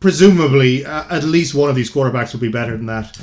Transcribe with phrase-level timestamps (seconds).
[0.00, 3.16] presumably uh, at least one of these quarterbacks will be better than that.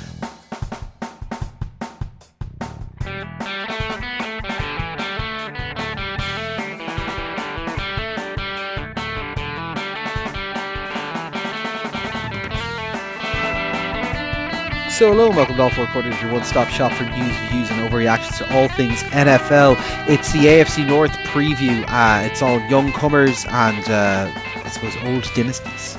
[14.96, 17.86] So hello and welcome to All Four Quarters, your one-stop shop for news, views, and
[17.86, 19.76] overreactions to all things NFL.
[20.08, 21.84] It's the AFC North preview.
[21.86, 25.98] Uh, it's all young comers and uh, I suppose old dynasties.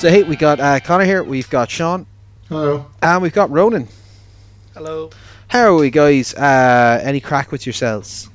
[0.00, 1.22] So hey, we got uh, Connor here.
[1.22, 2.06] We've got Sean.
[2.48, 2.86] Hello.
[3.02, 3.86] And we've got Ronan.
[4.72, 5.10] Hello.
[5.46, 6.32] How are we, guys?
[6.32, 8.30] Uh, any crack with yourselves?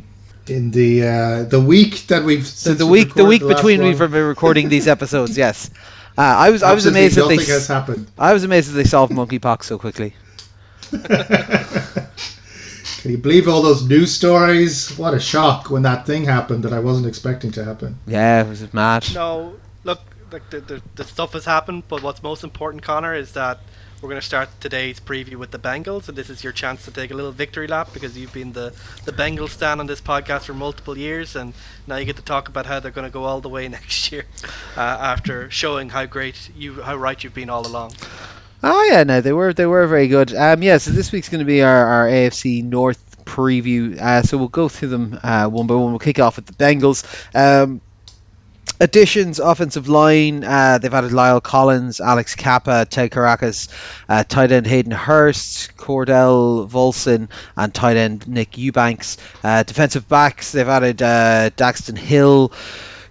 [0.46, 3.98] In the uh, the week that we've the, the week the week the between we've
[3.98, 5.72] been recording these episodes, yes.
[6.16, 8.12] Uh, I was I was amazed that they has happened.
[8.16, 10.13] I was amazed that they solved monkeypox so quickly.
[13.02, 14.96] Can you believe all those news stories?
[15.00, 17.98] What a shock when that thing happened that I wasn't expecting to happen.
[18.05, 19.08] Yeah, it was mad.
[19.16, 19.65] No, look,
[20.36, 23.58] like the, the, the stuff has happened, but what's most important, Connor, is that
[24.02, 26.92] we're going to start today's preview with the Bengals, and this is your chance to
[26.92, 30.42] take a little victory lap because you've been the, the Bengals stand on this podcast
[30.42, 31.54] for multiple years, and
[31.88, 34.12] now you get to talk about how they're going to go all the way next
[34.12, 34.26] year
[34.76, 37.94] uh, after showing how great you, how right you've been all along.
[38.62, 40.34] Oh yeah, no, they were they were very good.
[40.34, 43.98] Um, yeah, so this week's going to be our, our AFC North preview.
[43.99, 45.92] Uh, so we'll go through them uh, one by one.
[45.92, 47.05] We'll kick off with the Bengals.
[47.36, 47.80] Um,
[48.79, 53.70] additions offensive line uh, they've added La'el Collins Alex Cappa, Ted Caracas,
[54.09, 59.18] uh, tight end Hayden Hurst Cordell Volson and tight end Nick Eubanks.
[59.43, 62.51] Uh, defensive backs they've added uh, Daxton Hill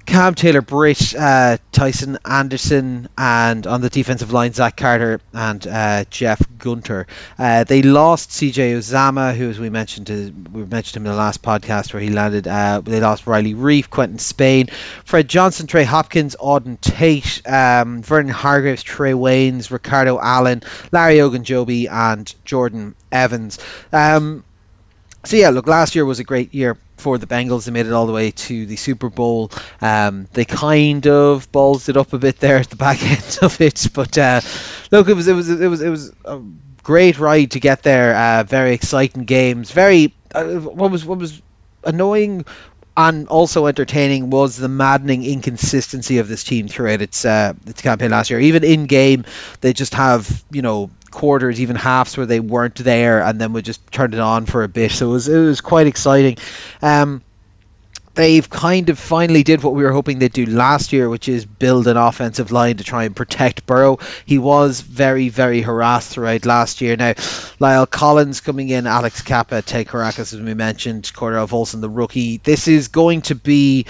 [0.06, 6.04] Cam Taylor Britt, uh, Tycen Anderson, and on the defensive line, Zach Carter and uh,
[6.10, 7.06] Jeff Gunter.
[7.38, 11.18] Uh, they lost CJ Uzomah, who, as we mentioned, uh, we mentioned him in the
[11.18, 12.46] last podcast where he landed.
[12.46, 14.66] Uh, they lost Riley Reiff, Quinton Spain,
[15.04, 21.90] Fred Johnson, Trey Hopkins, Auden Tate, um, Vernon Hargreaves, Trae Waynes, Ricardo Allen, Larry Ogunjobi,
[21.90, 23.58] and Jordan Evans.
[23.92, 24.44] Um,
[25.24, 27.64] so yeah, look, last year was a great year for the Bengals.
[27.64, 29.50] They made it all the way to the Super Bowl.
[29.80, 33.60] Um, they kind of ballsed it up a bit there at the back end of
[33.60, 34.40] it, but uh,
[34.90, 36.40] look, it was it was it was it was a
[36.82, 38.14] great ride to get there.
[38.14, 39.70] Uh, very exciting games.
[39.70, 41.40] Very uh, what was what was
[41.84, 42.44] annoying
[42.96, 48.10] and also entertaining was the maddening inconsistency of this team throughout its uh, its campaign
[48.10, 48.40] last year.
[48.40, 49.24] Even in game,
[49.60, 53.62] they just have you know quarters, even halves where they weren't there, and then we
[53.62, 54.90] just turned it on for a bit.
[54.92, 56.36] So it was it was quite exciting.
[56.82, 57.22] Um,
[58.14, 61.44] they've kind of finally did what we were hoping they'd do last year, which is
[61.44, 63.98] build an offensive line to try and protect Burrow.
[64.26, 66.96] He was very, very harassed throughout last year.
[66.96, 67.12] Now,
[67.60, 72.38] La'el Collins coming in, Alex Cappa, Ted Karakas, as we mentioned, Cordell Volson, the rookie.
[72.38, 73.86] This is going to be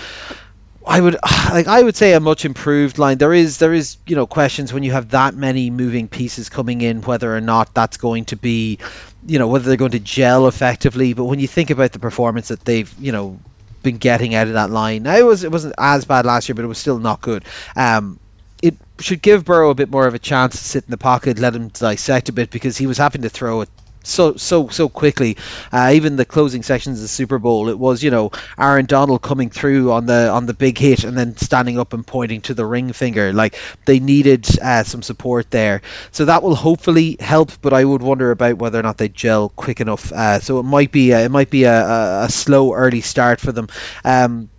[0.87, 1.15] I would
[1.51, 3.19] like I would say a much improved line.
[3.19, 6.81] There is there is you know questions when you have that many moving pieces coming
[6.81, 8.79] in whether or not that's going to be
[9.27, 11.15] you know whether they're going to gel effectively.
[11.15, 13.41] But when you think about the performance that they've you know
[13.83, 16.55] been getting out of that line, now it was it wasn't as bad last year,
[16.55, 17.45] but it was still not good.
[17.77, 18.19] Um,
[18.63, 21.39] it should give Burrow a bit more of a chance to sit in the pocket,
[21.39, 23.69] let him dissect a bit because he was having to throw it
[24.05, 25.37] so so so quickly.
[25.73, 29.23] Uh, even the closing sections of the Super Bowl, it was you know Aaron Donald
[29.23, 32.55] coming through on the on the big hit and then standing up and pointing to
[32.55, 33.33] the ring finger.
[33.33, 35.83] Like they needed uh, some support there,
[36.13, 37.51] so that will hopefully help.
[37.61, 40.13] But I would wonder about whether or not they gel quick enough.
[40.13, 43.41] Uh, so it might be a, it might be a, a, a slow early start
[43.41, 43.69] for them.
[44.05, 44.51] Um,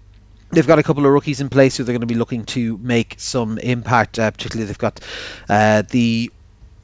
[0.52, 2.78] They've got a couple of rookies in place who they're going to be looking to
[2.78, 4.20] make some impact.
[4.20, 5.02] Uh, particularly, they've got
[5.50, 6.32] uh, the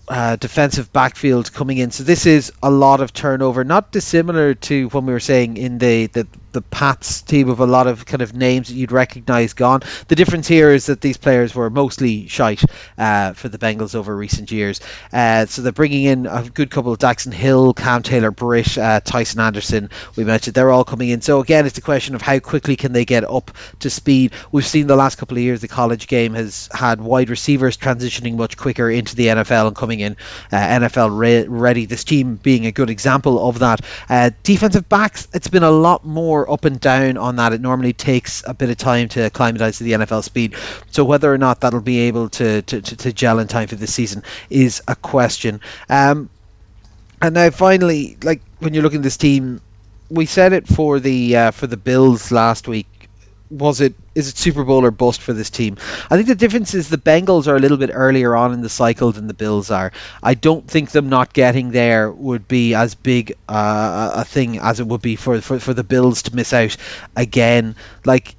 [0.07, 1.91] uh, defensive backfield coming in.
[1.91, 5.77] So this is a lot of turnover, not dissimilar to when we were saying in
[5.77, 9.53] the, the the Pats team of a lot of kind of names that you'd recognise
[9.53, 9.81] gone.
[10.07, 12.63] The difference here is that these players were mostly shite
[12.97, 14.81] uh, for the Bengals over recent years.
[15.11, 19.01] Uh, so they're bringing in a good couple of Daxton Hill, Cam Taylor Britt, uh,
[19.01, 19.89] Tycen Anderson.
[20.15, 21.21] We mentioned they're all coming in.
[21.21, 24.33] So again, it's a question of how quickly can they get up to speed.
[24.51, 28.35] We've seen the last couple of years the college game has had wide receivers transitioning
[28.35, 30.17] much quicker into the NFL and coming in
[30.51, 31.85] uh, NFL re- ready.
[31.85, 33.81] This team being a good example of that.
[34.09, 37.53] Uh, defensive backs, it's been a lot more more up and down on that.
[37.53, 40.55] It normally takes a bit of time to acclimatise to the NFL speed.
[40.91, 43.75] So whether or not that'll be able to, to, to, to gel in time for
[43.75, 45.61] this season is a question.
[45.89, 46.29] Um,
[47.21, 49.61] and now finally, like when you're looking at this team,
[50.09, 53.00] we said it for the uh, for the Bills last week
[53.51, 55.77] was it is it Super Bowl or bust for this team?
[56.09, 58.69] I think the difference is the Bengals are a little bit earlier on in the
[58.69, 59.91] cycle than the Bills are.
[60.23, 64.79] I don't think them not getting there would be as big uh, a thing as
[64.79, 66.75] it would be for, for for the Bills to miss out
[67.15, 67.75] again.
[68.05, 68.35] Like,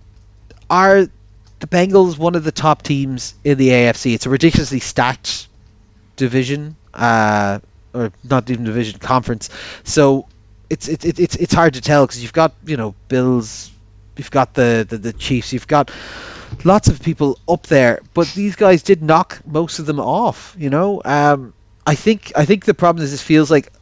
[0.71, 1.07] are
[1.61, 4.15] the Bengals one of the top teams in the AFC.
[4.15, 5.47] It's a ridiculously stacked
[6.17, 7.61] division, uh,
[7.95, 9.51] or not even division conference.
[9.85, 10.27] So
[10.71, 13.71] it's it's it's it's hard to tell because you've got you know Bills,
[14.17, 15.91] you've got the, the the Chiefs, you've got
[16.65, 20.55] lots of people up there, but these guys did knock most of them off.
[20.59, 21.55] You know, um,
[21.87, 23.73] I think I think the problem is this feels like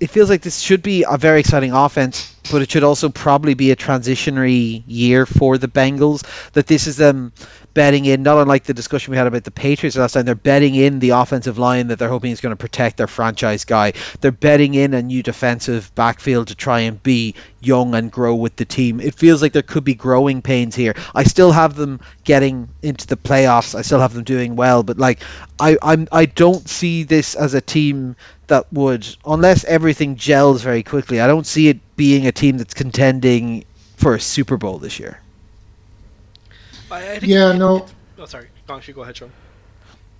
[0.00, 3.54] it feels like this should be a very exciting offense, but it should also probably
[3.54, 6.24] be a transitionary year for the Bengals.
[6.52, 7.32] That this is them
[7.74, 10.74] betting in, not unlike the discussion we had about the Patriots last time, they're betting
[10.74, 13.92] in the offensive line that they're hoping is going to protect their franchise guy.
[14.20, 18.56] They're betting in a new defensive backfield to try and be young and grow with
[18.56, 19.00] the team.
[19.00, 20.94] It feels like there could be growing pains here.
[21.14, 23.74] I still have them getting into the playoffs.
[23.74, 25.22] I still have them doing well, but like
[25.58, 28.16] I I'm I don't see this as a team
[28.48, 31.20] that would unless everything gels very quickly.
[31.20, 33.64] I don't see it being a team that's contending
[33.96, 35.20] for a Super Bowl this year.
[36.90, 37.86] I, I think Yeah, it- no.
[38.18, 38.50] oh, sorry.
[38.66, 39.32] Gong, go ahead, Sean.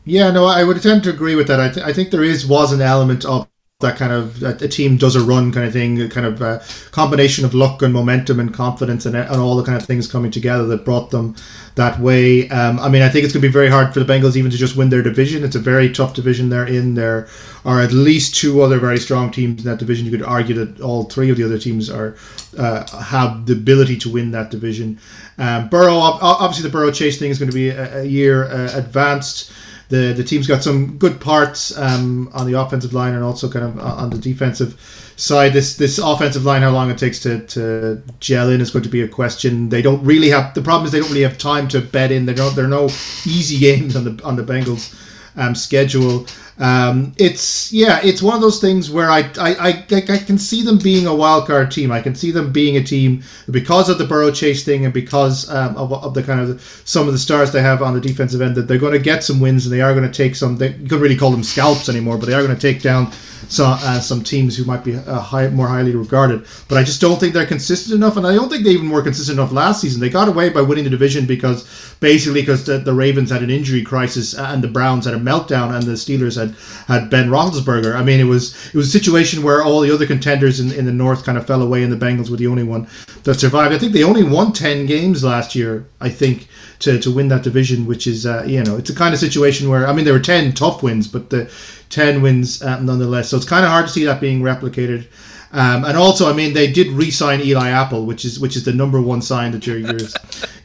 [0.05, 1.61] Yeah, no, I would tend to agree with that.
[1.61, 3.49] I, th- I think there is was an element of
[3.81, 6.61] that kind of a, team does a run kind of thing, a kind of a
[6.91, 10.33] combination of luck and momentum and confidence and, and all the kind of things coming
[10.33, 11.37] together that brought them
[11.77, 12.49] that way.
[12.49, 14.51] Um, I mean, I think it's going to be very hard for the Bengals even
[14.51, 15.45] to just win their division.
[15.45, 16.95] It's a very tough division they're in.
[16.95, 17.29] There
[17.65, 20.07] are at least two other very strong teams in that division.
[20.07, 22.17] You could argue that all three of the other teams are
[22.59, 24.99] uh, have the ability to win that division.
[25.39, 28.77] Um, Burrow, obviously, the Burrow Chase thing is going to be a, a year uh,
[28.77, 29.53] advanced
[29.89, 33.65] the the team's got some good parts um, on the offensive line and also kind
[33.65, 34.79] of on the defensive
[35.17, 35.53] side.
[35.53, 38.89] This this offensive line, how long it takes to, to gel in is going to
[38.89, 39.69] be a question.
[39.69, 42.27] They don't really have the problem is they don't really have time to bed in.
[42.27, 42.87] There don't there are no
[43.27, 44.95] easy games on the on the Bengals
[45.37, 46.27] um, schedule.
[46.59, 50.63] Um, it's yeah, it's one of those things where I, I, I, I can see
[50.63, 51.93] them being a wild card team.
[51.93, 55.49] I can see them being a team because of the Burrow chase thing and because
[55.51, 58.41] um, of, of the kind of some of the stars they have on the defensive
[58.41, 60.57] end that they're going to get some wins and they are going to take some.
[60.57, 63.13] They, you couldn't really call them scalps anymore, but they are going to take down
[63.49, 66.45] some uh, some teams who might be uh, high, more highly regarded.
[66.69, 69.03] But I just don't think they're consistent enough, and I don't think they even were
[69.03, 70.01] consistent enough last season.
[70.01, 73.51] They got away by winning the division because basically because the, the Ravens had an
[73.51, 76.48] injury crisis and the Browns had a meltdown and the Steelers had
[76.87, 77.95] had Ben Roethlisberger.
[77.95, 80.85] I mean, it was it was a situation where all the other contenders in, in
[80.85, 82.87] the North kind of fell away, and the Bengals were the only one
[83.25, 83.75] that survived.
[83.75, 85.87] I think they only won ten games last year.
[86.01, 86.49] I think
[86.81, 89.69] to, to win that division, which is uh, you know it's a kind of situation
[89.69, 91.51] where I mean there were ten tough wins, but the
[91.91, 93.29] ten wins uh, nonetheless.
[93.29, 95.07] So it's kind of hard to see that being replicated.
[95.51, 98.73] Um, and also, I mean, they did re-sign Eli Apple, which is which is the
[98.73, 99.99] number one sign that your your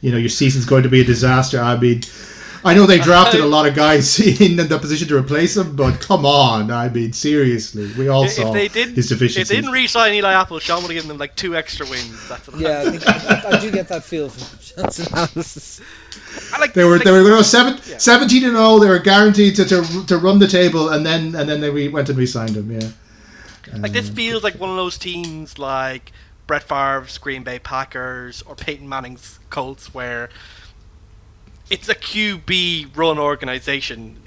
[0.02, 1.60] you know your season's going to be a disaster.
[1.60, 2.02] I mean,
[2.64, 6.00] I know they drafted a lot of guys in the position to replace him, but
[6.00, 9.48] come on, I mean, seriously, we all If saw they did, his if they deficiencies.
[9.56, 12.26] didn't re-sign Eli Apple, Sean would have given them like two extra wins.
[12.28, 15.80] That's what Yeah, I, think I, I do get that feel from Sean's analysis.
[16.52, 16.72] I like.
[16.72, 17.98] They were like, they were going to go seven, Yeah.
[17.98, 18.78] 17 and 0.
[18.78, 21.88] They were guaranteed to, to, to run the table, and then and then they re-
[21.88, 22.70] went and re-signed him.
[22.70, 22.88] Yeah.
[23.78, 26.12] Like this uh, feels like one of those teams like
[26.46, 30.28] Brett Favre's Green Bay Packers or Peyton Manning's Colts, where
[31.70, 34.20] it's a QB run organization.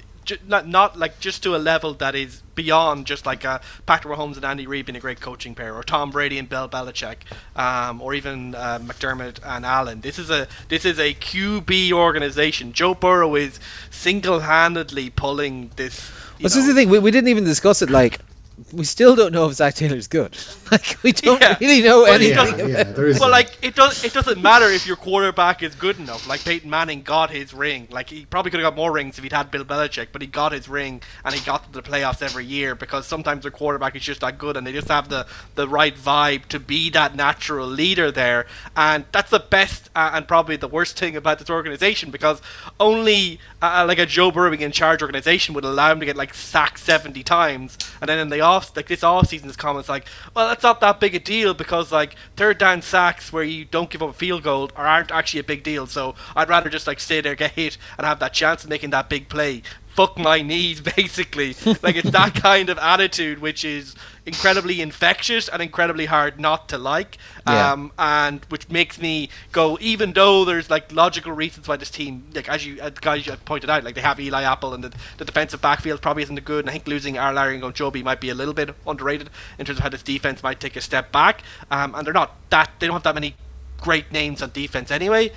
[0.46, 4.36] Not, not like just to a level that is beyond just like uh, Patrick Mahomes
[4.36, 7.18] and Andy Reid being a great coaching pair, or Tom Brady and Bill Belichick,
[7.56, 10.02] um, or even uh, McDermott and Allen.
[10.02, 12.74] This is a this is a QB organization.
[12.74, 13.58] Joe Burrow is
[13.90, 16.10] single-handedly pulling this.
[16.38, 16.90] you This is the thing.
[16.90, 17.88] We, we didn't even discuss it.
[17.88, 18.20] Like,
[18.72, 20.36] we still don't know if Zac Taylor's good.
[20.70, 21.56] Like, we don't Yeah.
[21.62, 22.34] really know Well, anything.
[22.36, 23.18] doesn't- yeah, there is.
[23.18, 24.04] Well, like it does.
[24.04, 26.28] It doesn't matter if your quarterback is good enough.
[26.28, 27.88] Like Peyton Manning got his ring.
[27.90, 30.28] Like he probably could have got more rings if he'd had Bill Belichick, but he
[30.28, 33.96] got his ring and he got to the playoffs every year because sometimes their quarterback
[33.96, 37.16] is just that good and they just have the the right vibe to be that
[37.16, 38.46] natural leader there.
[38.76, 42.42] And that's the best uh, and probably the worst thing about this organization because
[42.78, 46.34] only uh, like a Joe Burrow in charge organization would allow him to get like
[46.34, 50.06] sacked seventy times, and then in the off like this off season, his comments like,
[50.34, 53.90] well, that's not that big a deal because like third down sacks where you don't
[53.90, 55.86] give up a field goal are, aren't actually a big deal.
[55.86, 58.90] So I'd rather just like stay there, get hit, and have that chance of making
[58.90, 59.62] that big play.
[59.98, 61.56] Fuck my knees, basically.
[61.82, 66.78] like it's that kind of attitude which is incredibly infectious and incredibly hard not to
[66.78, 67.18] like.
[67.44, 67.72] Yeah.
[67.72, 72.24] Um, and which makes me go, even though there's like logical reasons why this team,
[72.32, 75.24] like as you as guys pointed out, like they have Eli Apple and the, the
[75.24, 76.60] defensive backfield probably isn't good.
[76.60, 77.32] And I think losing R.
[77.32, 80.60] Larry Ogunjobi might be a little bit underrated in terms of how this defense might
[80.60, 81.42] take a step back.
[81.72, 83.34] Um, and they're not that they don't have that many
[83.80, 85.32] great names on defense anyway.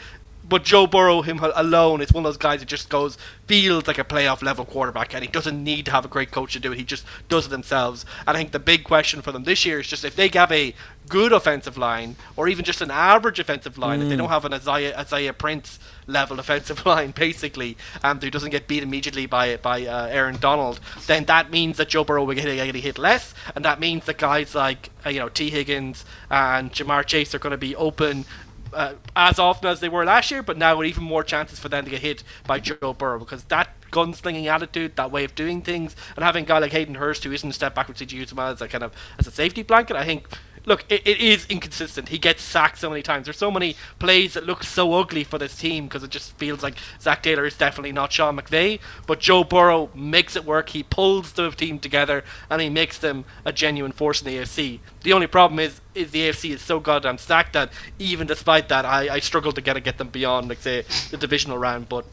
[0.51, 3.17] But Joe Burrow him alone is one of those guys that just goes
[3.47, 6.51] feels like a playoff level quarterback, and he doesn't need to have a great coach
[6.51, 6.77] to do it.
[6.77, 8.05] He just does it themselves.
[8.27, 10.51] And I think the big question for them this year is just if they have
[10.51, 10.75] a
[11.07, 14.03] good offensive line or even just an average offensive line, mm.
[14.03, 14.17] if they mm.
[14.17, 18.83] don't have an Isaiah Isaiah Prince level offensive line basically, and who doesn't get beat
[18.83, 22.75] immediately by by uh, Aaron Donald, then that means that Joe Burrow will get, get
[22.75, 27.05] hit less, and that means that guys like uh, you know Tee Higgins and Ja'Marr
[27.05, 28.25] Chase are going to be open
[28.73, 31.69] uh, as often as they were last year, but now with even more chances for
[31.69, 35.61] them to get hit by Joe Burrow because that gunslinging attitude, that way of doing
[35.61, 38.53] things, and having a guy like Hayden Hurst who isn't a step backwards CG Uzomah
[38.53, 40.27] as a kind of as a safety blanket, I think
[40.65, 42.09] look, it, it is inconsistent.
[42.09, 43.25] He gets sacked so many times.
[43.25, 46.63] There's so many plays that look so ugly for this team because it just feels
[46.63, 48.79] like Zac Taylor is definitely not Sean McVay.
[49.07, 50.69] But Joe Burrow makes it work.
[50.69, 54.79] He pulls the team together and he makes them a genuine force in the AFC.
[55.03, 58.85] The only problem is is the AFC is so goddamn stacked that even despite that,
[58.85, 61.89] I, I struggle to get to get them beyond like say the divisional round.
[61.89, 62.05] But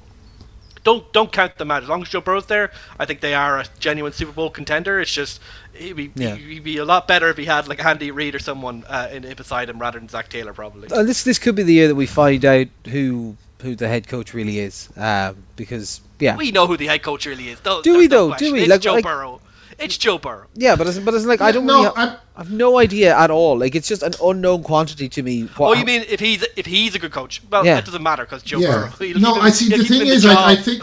[0.84, 1.82] don't don't count them out.
[1.82, 5.00] As long as Joe Burrow's there, I think they are a genuine Super Bowl contender.
[5.00, 5.40] It's just
[5.74, 6.34] he'd be, yeah.
[6.34, 9.22] he'd be a lot better if he had like Andy Reid or someone uh, in,
[9.34, 10.90] beside him rather than Zac Taylor probably.
[10.90, 14.06] Uh, this this could be the year that we find out who who the head
[14.06, 17.60] coach really is, uh, because yeah, we know who the head coach really is.
[17.60, 18.30] Do we though?
[18.30, 18.60] No do we?
[18.60, 19.40] It's like, Joe like, Burrow.
[19.78, 20.46] It's Joe Burrow.
[20.54, 22.78] Yeah, but it's, but it's like yeah, I don't no, really have, I have no
[22.78, 23.58] idea at all.
[23.58, 25.42] Like it's just an unknown quantity to me.
[25.56, 27.42] What, oh, you mean if he's if he's a good coach?
[27.48, 27.78] Well, yeah.
[27.78, 28.72] it doesn't matter because Joe yeah.
[28.72, 28.88] Burrow.
[28.98, 29.68] He, no, I see.
[29.68, 30.82] The thing is, I, I think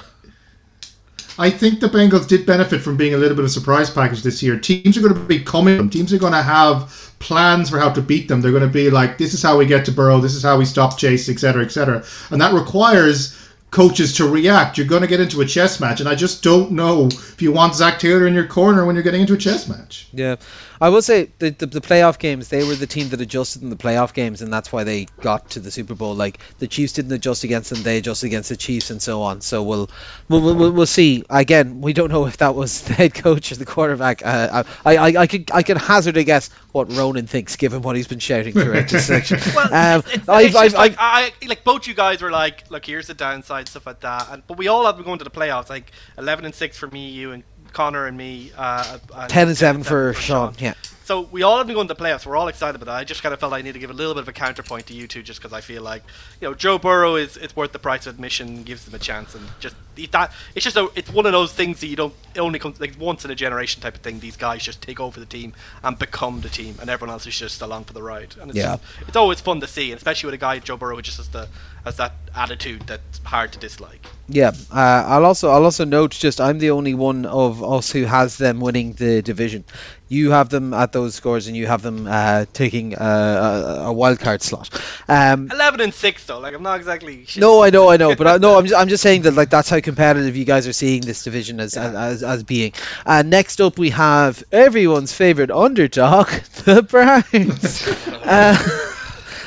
[1.38, 4.24] I think the Bengals did benefit from being a little bit of a surprise package
[4.24, 4.58] this year.
[4.58, 5.90] Teams are going to be coming.
[5.90, 8.40] Teams are going to have plans for how to beat them.
[8.40, 10.20] They're going to be like, this is how we get to Burrow.
[10.20, 12.06] This is how we stop Chase, etc., etc.
[12.30, 13.38] And that requires
[13.76, 14.78] coaches to react.
[14.78, 17.52] You're going to get into a chess match, and I just don't know if you
[17.52, 20.08] want Zac Taylor in your corner when you're getting into a chess match.
[20.14, 20.38] Yeah,
[20.80, 23.70] I will say the, the, the playoff games they were the team that adjusted in
[23.70, 26.16] the playoff games, and that's why they got to the Super Bowl.
[26.16, 29.42] Like the Chiefs didn't adjust against them, they adjusted against the Chiefs, and so on.
[29.42, 29.90] So we'll
[30.30, 31.24] we'll, we'll, we'll see.
[31.30, 34.26] Again, we don't know if that was the head coach or the quarterback.
[34.26, 37.96] Uh, I, I I could I could hazard a guess what Ronan thinks, given what
[37.96, 39.40] he's been shouting throughout this section.
[39.56, 42.86] well, um, it's, it's, I've, I've, like I like both you guys were like, look,
[42.86, 44.28] here's the downside, stuff like that.
[44.30, 46.88] And, but we all have been going to the playoffs, like eleven and six for
[46.88, 47.44] me, you and
[47.76, 48.52] Connor and me.
[48.58, 50.54] Uh, and 10 and 7, 7 for, for Sean.
[50.54, 50.64] Sean.
[50.64, 50.74] Yeah.
[51.06, 52.26] So we all have been going to the playoffs.
[52.26, 52.98] We're all excited about that.
[52.98, 54.88] I just kind of felt I need to give a little bit of a counterpoint
[54.88, 56.02] to you two, just because I feel like,
[56.42, 59.36] you know, Joe Burrow is it's worth the price of admission, gives them a chance,
[59.36, 59.76] and just
[60.12, 62.82] that it's just a, it's one of those things that you don't it only comes
[62.82, 64.20] like once in a generation type of thing.
[64.20, 65.54] These guys just take over the team
[65.84, 68.36] and become the team, and everyone else is just along for the ride.
[68.42, 68.78] And it's yeah.
[68.78, 71.18] Just, it's always fun to see, and especially with a guy Joe Burrow who just
[71.18, 71.48] has the
[71.86, 74.06] has that attitude that's hard to dislike.
[74.28, 78.06] Yeah, uh, I'll also I'll also note just I'm the only one of us who
[78.06, 79.64] has them winning the division.
[80.08, 83.94] You have them at those scores, and you have them uh, taking uh, a, a
[83.94, 84.70] wild card slot.
[85.08, 86.40] Um, Eleven and six, though.
[86.40, 87.28] Like I'm not exactly.
[87.38, 89.52] No, I know, I know, but I, no, I'm just, I'm just saying that like
[89.52, 91.88] that's how competitive you guys are seeing this division as yeah.
[91.88, 92.74] as, as, as, being.
[93.06, 96.28] Uh, next up, we have everyone's favorite underdog,
[96.66, 97.88] the Browns.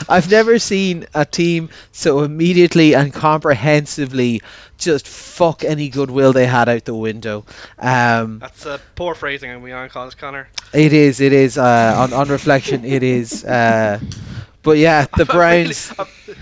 [0.08, 4.42] I've never seen a team so immediately and comprehensively
[4.78, 7.44] just fuck any goodwill they had out the window.
[7.78, 10.48] Um, That's a poor phrasing, and we aren't calling Connor.
[10.72, 11.20] It is.
[11.20, 11.58] It is.
[11.58, 13.44] Uh, on on reflection, it is.
[13.44, 14.00] Uh,
[14.62, 15.92] but yeah, the Browns.
[15.98, 16.38] Really,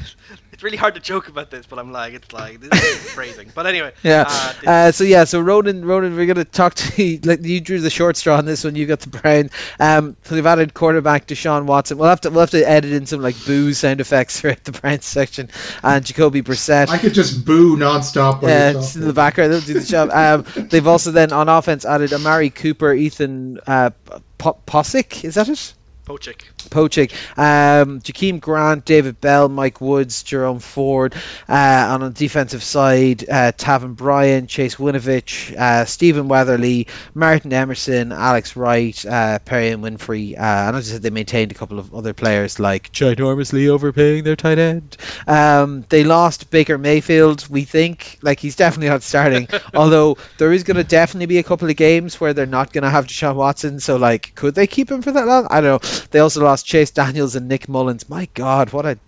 [0.66, 3.52] really hard to joke about this, but I'm like, it's like this is phrasing.
[3.54, 3.92] But anyway.
[4.02, 4.25] Yeah.
[4.26, 7.20] Uh, uh, so yeah, so Ronan, Ronan, we're gonna talk to you.
[7.23, 8.75] Like you drew the short straw on this one.
[8.75, 9.50] You got the Brown.
[9.78, 11.99] Um, so we've added quarterback Deshaun Watson.
[11.99, 14.73] We'll have to we'll have to edit in some like boo sound effects throughout the
[14.73, 15.50] Brown section.
[15.85, 16.88] And Jacoby Brissett.
[16.88, 18.42] I could just boo nonstop.
[18.42, 19.52] Yeah, just in the background.
[19.52, 20.11] They'll do the job.
[20.11, 23.90] Um, they've also then on offense added Amari Cooper, Ethan uh,
[24.38, 25.23] Pocic.
[25.25, 25.75] Is that it?
[26.06, 26.42] Pocic.
[26.70, 27.12] Pocic.
[27.36, 31.14] Um, Jakeem Grant, David Bell, Mike Woods, Jerome Ford.
[31.48, 38.12] Uh, on the defensive side, uh, Taven Bryan, Chase Winovich, uh, Stephen Weatherly, Martin Emerson,
[38.12, 40.38] Alex Wright, uh, and Winfrey.
[40.38, 44.22] Uh, and as I said, they maintained a couple of other players like ginormously overpaying
[44.22, 44.96] their tight end.
[45.26, 48.20] Um, they lost Baker Mayfield, we think.
[48.22, 49.48] Like, he's definitely not starting.
[49.75, 52.84] although, there is going to definitely be a couple of games where they're not going
[52.84, 53.80] to have Deshaun Watson.
[53.80, 55.48] So, like, could they keep him for that long?
[55.50, 55.95] I don't know.
[56.10, 58.08] They also lost Chase Daniels and Nick Mullens.
[58.08, 58.98] My God, what a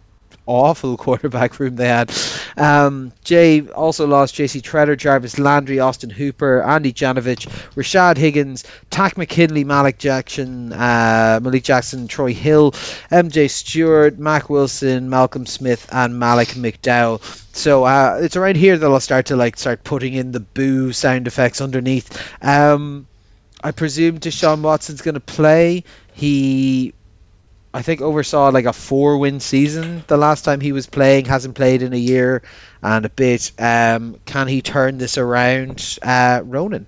[0.48, 2.10] awful quarterback room they had.
[2.56, 4.60] Um, Jay also lost J.C.
[4.60, 11.62] Tretter, Jarvis Landry, Austin Hooper, Andy Janovich, Rashad Higgins, Takk McKinley, Malik Jackson, uh, Malik
[11.62, 12.74] Jackson, Troy Hill,
[13.10, 13.48] M.J.
[13.48, 17.22] Stewart, Mack Wilson, Malcolm Smith, and Malik McDowell.
[17.54, 20.92] So uh, it's around here that I'll start to like start putting in the boo
[20.92, 22.08] sound effects underneath.
[22.42, 23.06] Um,
[23.62, 25.82] I presume Deshaun Watson's going to play.
[26.18, 26.94] He
[27.72, 31.26] I think oversaw like a four win season the last time he was playing.
[31.26, 32.42] Hasn't played in a year
[32.82, 33.52] and a bit.
[33.56, 36.86] Um, can he turn this around, uh, Ronan?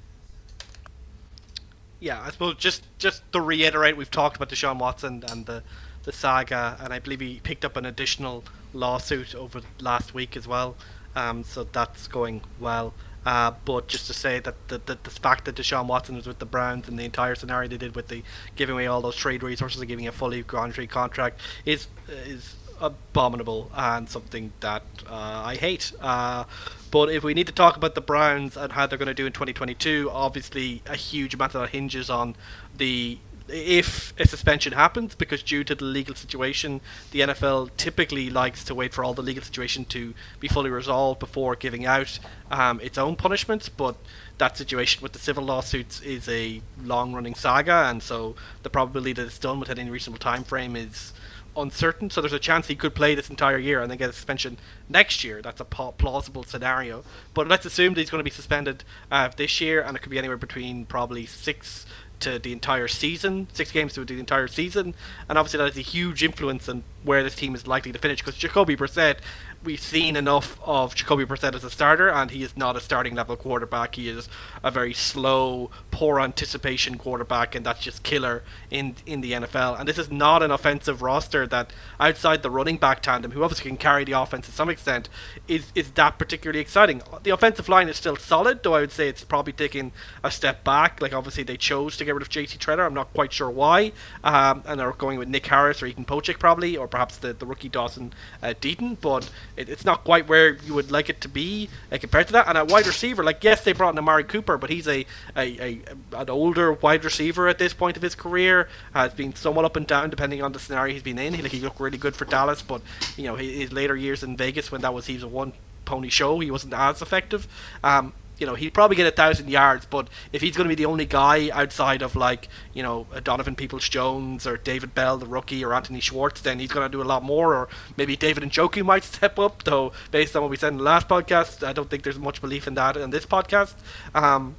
[2.00, 5.62] Yeah, I suppose just just to reiterate, we've talked about Deshaun Watson and the
[6.02, 10.48] the saga, and I believe he picked up an additional lawsuit over last week as
[10.48, 10.76] well.
[11.14, 12.94] Um, so that's going well.
[13.26, 16.38] Uh, but just to say that the, the, the fact that Deshaun Watson was with
[16.38, 18.22] the Browns and the entire scenario they did with the
[18.56, 23.70] giving away all those trade resources and giving a fully guaranteed contract is is abominable
[23.74, 25.92] and something that uh, I hate.
[26.00, 26.44] Uh,
[26.90, 29.26] but if we need to talk about the Browns and how they're going to do
[29.26, 32.36] in 2022, obviously a huge amount of that hinges on
[32.76, 33.18] the
[33.52, 36.80] if a suspension happens, because due to the legal situation,
[37.10, 41.20] the NFL typically likes to wait for all the legal situation to be fully resolved
[41.20, 42.18] before giving out
[42.50, 43.68] um, its own punishments.
[43.68, 43.96] But
[44.38, 49.26] that situation with the civil lawsuits is a long-running saga, and so the probability that
[49.26, 51.12] it's done within any reasonable time frame is
[51.60, 52.10] uncertain.
[52.10, 54.58] So there's a chance he could play this entire year and then get a suspension
[54.88, 55.42] next year.
[55.42, 57.04] That's a plausible scenario.
[57.34, 60.10] But let's assume that he's going to be suspended uh, this year, and it could
[60.10, 61.86] be anywhere between probably six
[62.20, 64.94] to the entire season, six games to the entire season,
[65.28, 68.18] and obviously that has a huge influence on where this team is likely to finish.
[68.20, 69.18] Because Jacoby Brissett
[69.62, 73.14] we've seen enough of Jacoby Brissett as a starter, and he is not a starting
[73.14, 73.94] level quarterback.
[73.94, 74.28] He is
[74.62, 79.78] a very slow, poor anticipation quarterback, and that's just killer in in the NFL.
[79.78, 83.68] And this is not an offensive roster that, outside the running back tandem, who obviously
[83.68, 85.08] can carry the offense to some extent,
[85.46, 87.02] is is that particularly exciting.
[87.22, 89.92] The offensive line is still solid, though I would say it's probably taking
[90.24, 91.00] a step back.
[91.02, 92.58] Like obviously they chose to get rid of J.C.
[92.58, 92.86] Tretter.
[92.86, 93.92] I'm not quite sure why,
[94.24, 97.46] um, and they're going with Nick Harris or Ethan Pocic probably, or perhaps the the
[97.46, 98.12] rookie Dawson
[98.42, 99.28] uh, Deaton, but
[99.60, 102.48] it, it's not quite where you would like it to be uh, compared to that.
[102.48, 105.60] And a wide receiver, like yes, they brought in Amari Cooper, but he's a, a,
[105.60, 105.80] a
[106.20, 108.68] an older wide receiver at this point of his career.
[108.94, 111.34] Has been somewhat up and down depending on the scenario he's been in.
[111.34, 112.82] He like he looked really good for Dallas, but
[113.16, 115.52] you know his, his later years in Vegas when that was he was a one
[115.84, 117.46] pony show, he wasn't as effective.
[117.82, 120.82] Um, you know, he'd probably get a thousand yards, but if he's going to be
[120.82, 125.26] the only guy outside of like, you know, Donovan Peoples Jones or David Bell, the
[125.26, 127.54] rookie, or Anthony Schwartz, then he's going to do a lot more.
[127.54, 127.68] Or
[127.98, 131.06] maybe David Njoku might step up, though, based on what we said in the last
[131.06, 133.74] podcast, I don't think there's much belief in that in this podcast.
[134.14, 134.56] Um,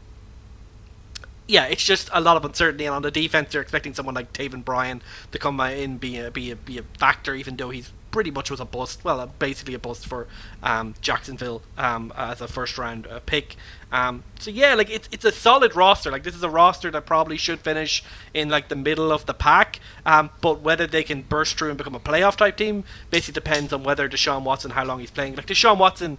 [1.47, 2.85] yeah, it's just a lot of uncertainty.
[2.85, 6.29] And on the defense, they're expecting someone like Taven Bryan to come in, be a,
[6.29, 9.03] be a, be a factor, even though he's pretty much was a bust.
[9.03, 10.27] Well, uh, basically a bust for
[10.61, 13.55] um, Jacksonville um, as a first round uh, pick.
[13.91, 16.11] Um, so yeah, like it's it's a solid roster.
[16.11, 19.33] Like this is a roster that probably should finish in like the middle of the
[19.33, 19.79] pack.
[20.05, 23.73] Um, but whether they can burst through and become a playoff type team basically depends
[23.73, 25.35] on whether Deshaun Watson how long he's playing.
[25.35, 26.17] Like Deshaun Watson,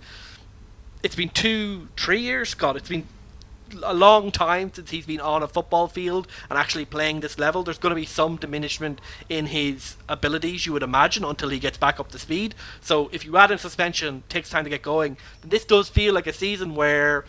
[1.02, 2.54] it's been two, three years.
[2.54, 3.06] God, it's been
[3.82, 7.62] a long time since he's been on a football field and actually playing this level.
[7.62, 11.78] There's going to be some diminishment in his abilities, you would imagine, until he gets
[11.78, 12.54] back up to speed.
[12.80, 15.16] So if you add in suspension, takes time to get going.
[15.42, 17.24] This does feel like a season where,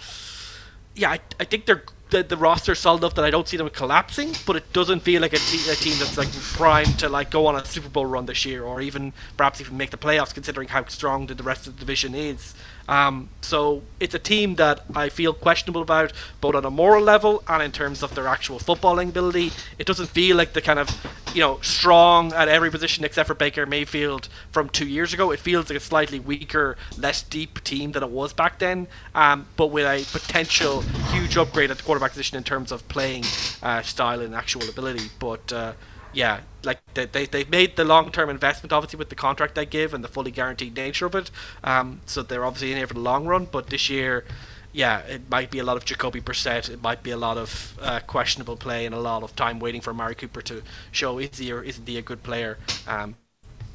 [0.95, 3.69] yeah, I, I think they're the, the roster's solid enough that I don't see them
[3.71, 7.31] collapsing, but it doesn't feel like a, te- a team that's like primed to like
[7.31, 10.31] go on a Super Bowl run this year, or even perhaps even make the playoffs,
[10.31, 12.53] considering how strong the, the rest of the division is.
[12.87, 17.43] Um, so it's a team that I feel questionable about, both on a moral level
[17.47, 19.51] and in terms of their actual footballing ability.
[19.79, 20.89] It doesn't feel like the kind of,
[21.33, 25.31] you know, strong at every position except for Baker Mayfield from two years ago.
[25.31, 29.47] It feels like a slightly weaker, less deep team than it was back then, um,
[29.55, 33.23] but with a potential huge upgrade at the quarterback position in terms of playing
[33.61, 35.09] uh, style and actual ability.
[35.19, 35.73] But uh,
[36.13, 39.65] yeah, like they, they they've made the long term investment obviously with the contract they
[39.65, 41.31] give and the fully guaranteed nature of it.
[41.63, 43.47] Um, so they're obviously in here for the long run.
[43.51, 44.25] But this year,
[44.71, 46.69] yeah, it might be a lot of Jacoby Brissett.
[46.69, 49.81] It might be a lot of uh, questionable play and a lot of time waiting
[49.81, 52.57] for Mari Cooper to show is he or isn't he a good player.
[52.87, 53.15] Um,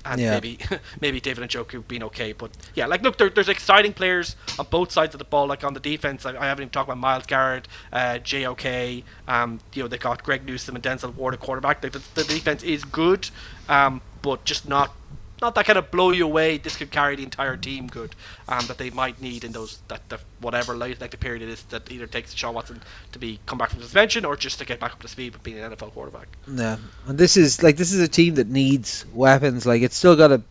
[0.04, 0.30] and yeah.
[0.32, 0.58] maybe
[1.00, 2.32] maybe David Njoku being okay.
[2.32, 5.46] But yeah, like look, there, there's exciting players on both sides of the ball.
[5.46, 9.04] Like on the defense, I, I haven't even talked about Myles Garrett, uh, JOK.
[9.26, 11.80] Um, you know they got Greg Newsome and Denzel Ward at quarterback.
[11.80, 13.30] The, the, the defense is good,
[13.68, 14.94] um, but just not
[15.40, 16.58] not that kind of blow you away.
[16.58, 18.14] This could carry the entire team good,
[18.48, 21.48] um, that they might need in those that, that whatever late like the period it
[21.48, 22.80] is that either takes Sean Watson
[23.12, 25.42] to be come back from suspension or just to get back up to speed with
[25.42, 26.28] being an NFL quarterback.
[26.52, 29.66] Yeah, and this is like this is a team that needs weapons.
[29.66, 30.42] Like it's still got a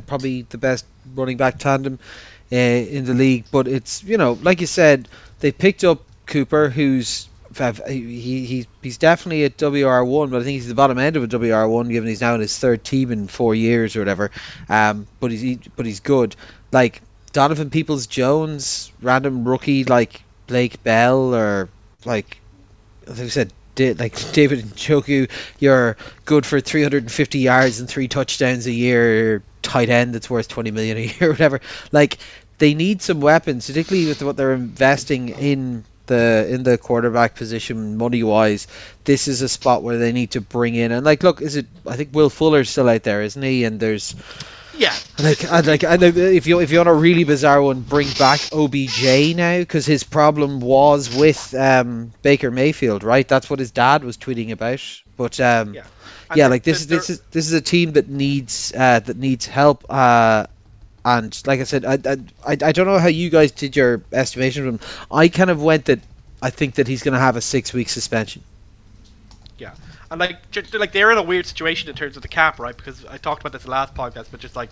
[0.00, 1.98] probably the best running back tandem
[2.52, 5.08] uh, in the league, but it's you know like you said
[5.40, 7.28] they picked up Cooper, who's
[7.58, 11.28] he, he he's definitely at WR1, but I think he's the bottom end of a
[11.28, 14.30] WR1, given he's now in his third team in four years or whatever.
[14.68, 16.36] Um, but he's he, but he's good.
[16.72, 21.68] Like Donovan Peoples Jones, random rookie like Blake Bell or
[22.04, 22.38] like
[23.06, 28.72] as I said, like David Njoku, you're good for 350 yards and three touchdowns a
[28.72, 31.60] year, tight end that's worth 20 million a year, whatever.
[31.92, 32.18] Like
[32.58, 37.96] they need some weapons, particularly with what they're investing in the in the quarterback position
[37.96, 38.66] money wise.
[39.04, 41.66] This is a spot where they need to bring in and like look, is it?
[41.86, 43.64] I think Will Fuller's still out there, isn't he?
[43.64, 44.14] And there's
[44.78, 44.94] yeah.
[45.18, 48.40] Like, and like, and if you if you want a really bizarre one, bring back
[48.52, 53.26] OBJ now because his problem was with um, Baker Mayfield, right?
[53.26, 54.82] That's what his dad was tweeting about.
[55.16, 55.84] But um, yeah,
[56.34, 59.46] yeah like this is this is this is a team that needs uh, that needs
[59.46, 59.86] help.
[59.88, 60.46] Uh,
[61.06, 61.98] and like I said, I,
[62.44, 64.80] I I don't know how you guys did your estimation of him.
[65.08, 66.00] I kind of went that
[66.42, 68.42] I think that he's going to have a six week suspension.
[69.56, 69.76] Yeah,
[70.10, 70.38] and like
[70.74, 72.76] like they're in a weird situation in terms of the cap, right?
[72.76, 74.70] Because I talked about this last podcast, but just like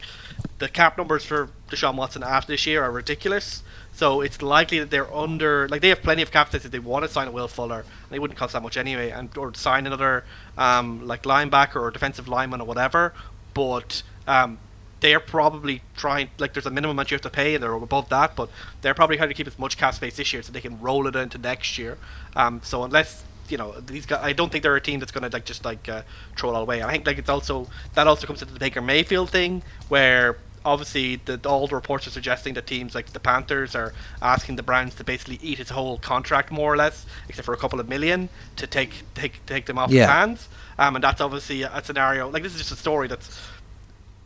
[0.59, 3.63] the cap numbers for Deshaun Watson after this year are ridiculous.
[3.93, 6.81] So it's likely that they're under like they have plenty of cap space if they
[6.81, 9.55] want to sign a Will Fuller, and they wouldn't cost that much anyway, and or
[9.55, 10.25] sign another
[10.59, 13.15] um, like linebacker or defensive lineman or whatever.
[13.55, 14.59] But um,
[15.05, 18.09] they're probably trying like there's a minimum amount you have to pay and they're above
[18.09, 18.49] that, but
[18.81, 21.07] they're probably trying to keep as much cap space this year so they can roll
[21.07, 21.99] it into next year.
[22.35, 25.31] Um, so unless you know these guys, I don't think they're a team that's going
[25.31, 26.05] to like just like uh,
[26.39, 26.83] throw it all away.
[26.83, 31.17] I think like it's also that also comes into the Baker Mayfield thing where obviously
[31.17, 34.95] the, all the reports are suggesting that teams like the Panthers are asking the Browns
[34.95, 38.31] to basically eat his whole contract more or less, except for a couple of million
[38.57, 40.01] to take take take them off yeah.
[40.01, 40.49] his hands.
[40.79, 43.39] Um, and that's obviously a, a scenario like this is just a story that's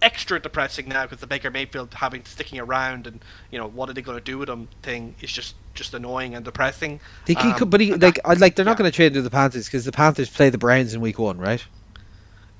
[0.00, 3.92] extra depressing now because the Baker Mayfield having sticking around and you know what are
[3.92, 7.00] they going to do with him thing is just just annoying and depressing.
[7.26, 8.70] He, um, could, but he like that, like they're yeah.
[8.70, 11.18] not going to trade to the Panthers because the Panthers play the Browns in week
[11.18, 11.64] one, right?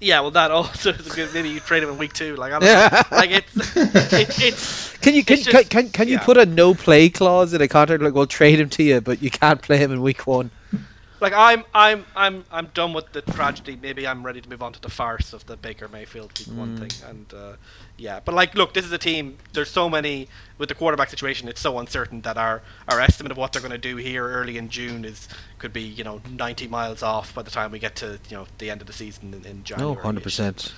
[0.01, 1.35] Yeah, well, that also is a good.
[1.35, 2.37] Maybe you trade him in week two.
[2.37, 3.03] Like I don't yeah.
[3.11, 3.17] know.
[3.17, 4.97] Like it's it, it's.
[4.99, 6.25] Can you can, just, can, can, can you yeah.
[6.25, 9.23] put a no play clause in a contract like we'll trade him to you, but
[9.23, 10.51] you can't play him in week one?
[11.21, 13.79] Like I'm I'm I'm I'm done with the tragedy.
[13.81, 16.57] Maybe I'm ready to move on to the farce of the Baker Mayfield week mm.
[16.57, 16.91] one thing.
[17.09, 17.53] And uh,
[17.97, 19.39] yeah, but like, look, this is a team.
[19.53, 20.29] There's so many
[20.59, 21.49] with the quarterback situation.
[21.49, 24.59] It's so uncertain that our our estimate of what they're going to do here early
[24.59, 25.29] in June is
[25.59, 28.47] could be you know 90 miles off by the time we get to you know
[28.59, 29.95] the end of the season in, in January.
[29.95, 30.73] No, hundred percent.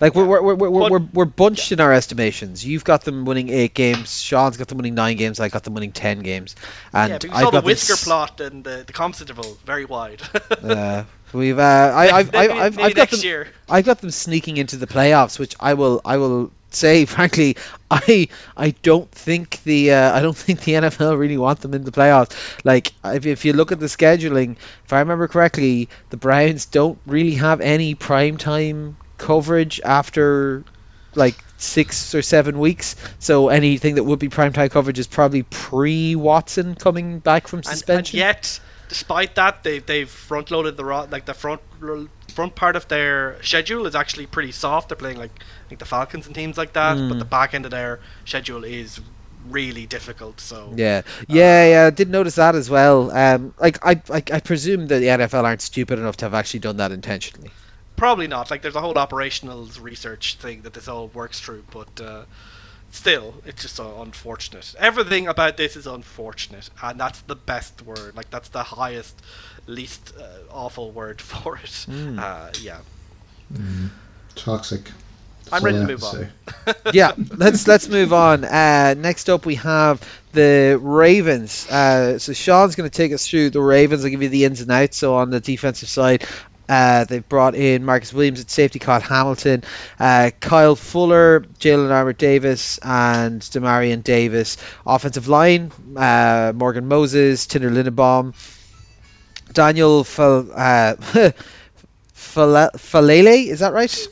[0.00, 1.76] Like we're we're, we're, we're, we're, we're bunched yeah.
[1.76, 2.64] in our estimations.
[2.64, 4.20] You've got them winning eight games.
[4.20, 5.40] Sean's got them winning nine games.
[5.40, 6.56] I got them winning ten games.
[6.92, 10.22] And yeah, I saw the whisker s- plot and the the comps interval very wide.
[10.62, 13.20] uh, we've uh, I, I've, I've, I've, I've got them.
[13.20, 13.48] Year.
[13.68, 17.56] I've got them sneaking into the playoffs, which I will I will say frankly
[17.90, 21.84] I I don't think the uh, I don't think the NFL really want them in
[21.84, 22.34] the playoffs.
[22.64, 26.98] Like if, if you look at the scheduling, if I remember correctly, the Browns don't
[27.04, 30.64] really have any prime time coverage after
[31.14, 32.96] like six or seven weeks.
[33.18, 38.18] So anything that would be primetime coverage is probably pre Watson coming back from suspension.
[38.18, 41.60] And, and yet, despite that, they they've front loaded the like the front
[42.34, 44.88] front part of their schedule is actually pretty soft.
[44.88, 45.32] They're playing like
[45.66, 47.08] I think the Falcons and teams like that, mm.
[47.08, 49.00] but the back end of their schedule is
[49.48, 50.40] really difficult.
[50.40, 51.86] So yeah, yeah, uh, yeah.
[51.86, 53.10] I did notice that as well.
[53.10, 56.60] Um, like I, I, I presume that the NFL aren't stupid enough to have actually
[56.60, 57.50] done that intentionally
[58.00, 58.50] probably not.
[58.50, 62.24] Like, there's a whole operational research thing that this all works through, but uh,
[62.90, 64.74] still, it's just uh, unfortunate.
[64.78, 68.16] Everything about this is unfortunate, and that's the best word.
[68.16, 69.20] Like, that's the highest,
[69.66, 71.86] least uh, awful word for it.
[71.88, 72.64] Mm.
[72.64, 72.78] yeah.
[73.52, 73.90] Mm.
[74.34, 74.84] Toxic.
[75.44, 76.28] That's I'm ready to move on.
[76.94, 78.44] yeah, let's let's move on.
[78.44, 80.00] Uh, next up, we have
[80.32, 81.68] the Ravens.
[81.68, 84.04] Uh, so Sean's going to take us through the Ravens.
[84.04, 84.96] I'll give you the ins and outs.
[84.96, 86.24] So on the defensive side,
[86.70, 89.64] uh, they've brought in Marcus Williams at safety, Kyle Hamilton,
[89.98, 94.56] uh, Kyle Fuller, Jalyn Armour Davis, and Demarion Davis.
[94.86, 98.34] Offensive line, uh, Morgan Moses, Tinder Linderbaum,
[99.52, 100.94] Daniel Fal- uh,
[102.14, 104.08] Faalele, is that right?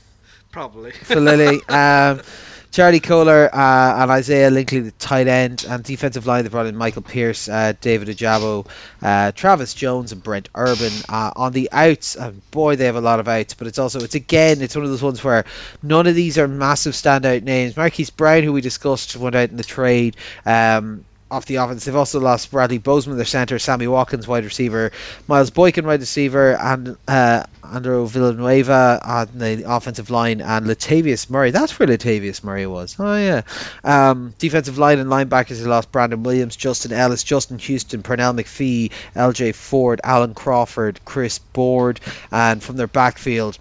[0.51, 0.91] Probably.
[0.93, 1.61] Faalele.
[1.69, 2.23] Um,
[2.71, 6.45] Charlie Kolar uh, and Isaiah Likely, the tight end, and defensive line.
[6.45, 8.67] They brought in Michael Pierce, uh, David Ojabo,
[9.03, 12.17] uh, Travis Jones, and Brent Urban uh, on the outs.
[12.17, 13.55] And boy, they have a lot of outs.
[13.55, 15.45] But it's also it's again it's one of those ones where
[15.83, 17.77] none of these are massive standout names.
[17.77, 20.17] Marquise Brown, who we discussed, went out in the trade.
[20.45, 21.85] Um, off the offense.
[21.85, 24.93] They've also lost Bradley Bozeman, their centre, Sammy Watkins, wide receiver,
[25.27, 31.51] Miles Boykin, wide receiver, and uh, Andrew Villanueva on the offensive line, and Latavius Murray.
[31.51, 32.97] That's where Latavius Murray was.
[32.99, 33.43] Oh, yeah.
[33.85, 38.91] Um, defensive line and linebackers, they lost Brandon Williams, Justin Ellis, Justin Houston, Pernell McPhee,
[39.15, 43.59] LJ Fort, Alan Crawford, Chris Board, and from their backfield,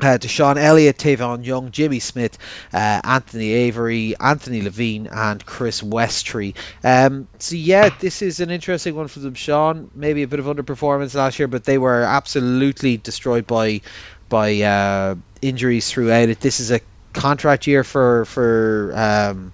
[0.00, 2.38] uh, DeShon Elliott, Tavon Young, Jimmy Smith,
[2.72, 6.54] uh, Anthony Avery, Anthony Levine, and Chris Westry.
[6.82, 9.34] Um, so yeah, this is an interesting one for them.
[9.34, 13.82] Sean, maybe a bit of underperformance last year, but they were absolutely destroyed by
[14.28, 16.40] by uh, injuries throughout it.
[16.40, 16.80] This is a
[17.12, 19.52] contract year for for um,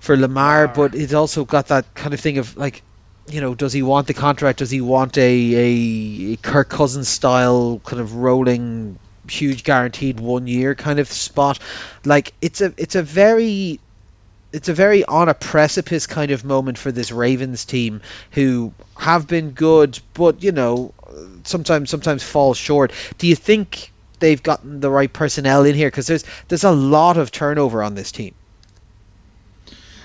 [0.00, 2.82] for Lamar, Lamar, but it's also got that kind of thing of like
[3.28, 4.58] you know, does he want the contract?
[4.58, 10.74] Does he want a, a, Kirk Cousins style kind of rolling huge guaranteed one year
[10.74, 11.58] kind of spot?
[12.04, 13.80] Like it's a it's a very
[14.52, 19.26] it's a very on a precipice kind of moment for this Ravens team who have
[19.26, 20.92] been good, but you know,
[21.44, 22.92] sometimes sometimes fall short.
[23.18, 25.88] Do you think they've gotten the right personnel in here?
[25.88, 28.34] Because there's there's a lot of turnover on this team.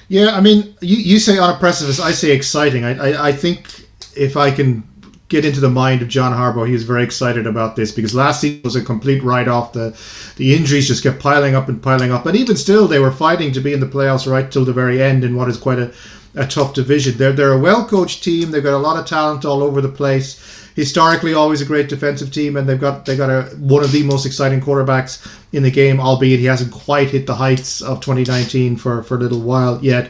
[0.10, 2.86] Yeah, I mean, you, you say on a precipice, I say exciting.
[2.86, 4.84] I, I, I think if I can
[5.30, 8.40] get into the mind of John Harbaugh, he was very excited about this because last
[8.40, 9.74] season was a complete write off.
[9.74, 9.98] The
[10.38, 13.52] the injuries just kept piling up and piling up, and even still, they were fighting
[13.52, 15.94] to be in the playoffs right till the very end in what is quite a,
[16.36, 17.18] a tough division.
[17.18, 18.52] They're they're a well coached team.
[18.52, 22.32] They've got a lot of talent all over the place historically always a great defensive
[22.32, 25.72] team, and they've got they got a one of the most exciting quarterbacks in the
[25.72, 29.84] game, albeit he hasn't quite hit the heights of 2019 for for a little while
[29.84, 30.06] yet.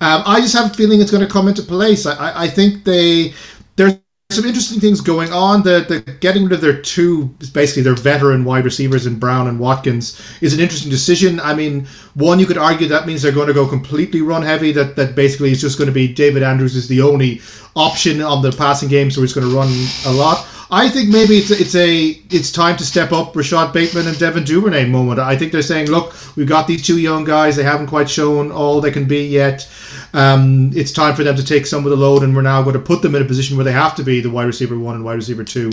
[0.00, 2.06] Um, I just have a feeling it's going to come into place.
[2.06, 3.34] I, I think they
[3.74, 3.94] there's
[4.34, 5.62] some interesting things going on.
[5.62, 9.58] The, the getting rid of their two, basically their veteran wide receivers in Brown and
[9.58, 11.40] Watkins, is an interesting decision.
[11.40, 14.72] I mean, one you could argue that means they're going to go completely run heavy.
[14.72, 17.40] That that basically is just going to be David Andrews is the only
[17.76, 19.68] option on the passing game, so he's going to run
[20.06, 20.46] a lot.
[20.70, 24.18] I think maybe it's a, it's a it's time to step up Rashod Bateman and
[24.18, 25.20] Devin Duvernay moment.
[25.20, 27.56] I think they're saying, look, we've got these two young guys.
[27.56, 29.68] They haven't quite shown all they can be yet.
[30.14, 32.74] Um, it's time for them to take some of the load, and we're now going
[32.74, 34.94] to put them in a position where they have to be the wide receiver one
[34.94, 35.70] and wide receiver two,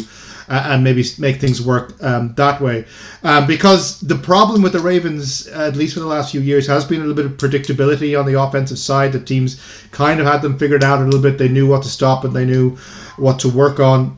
[0.49, 2.85] uh, and maybe make things work um, that way.
[3.23, 6.83] Um, because the problem with the Ravens, at least for the last few years, has
[6.83, 9.13] been a little bit of predictability on the offensive side.
[9.13, 11.37] The teams kind of had them figured out a little bit.
[11.37, 12.77] They knew what to stop and they knew
[13.17, 14.17] what to work on.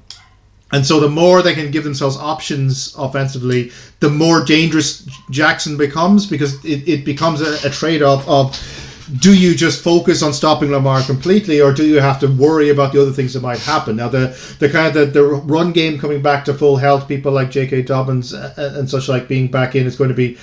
[0.73, 6.25] And so the more they can give themselves options offensively, the more dangerous Jackson becomes
[6.25, 8.59] because it, it becomes a, a trade off of
[9.19, 12.93] do you just focus on stopping Lamar completely, or do you have to worry about
[12.93, 13.97] the other things that might happen?
[13.97, 14.27] Now, the
[14.59, 17.83] the kind of the, the run game coming back to full health, people like J.K.
[17.83, 20.37] Dobbins uh, uh, and such like being back in is going to be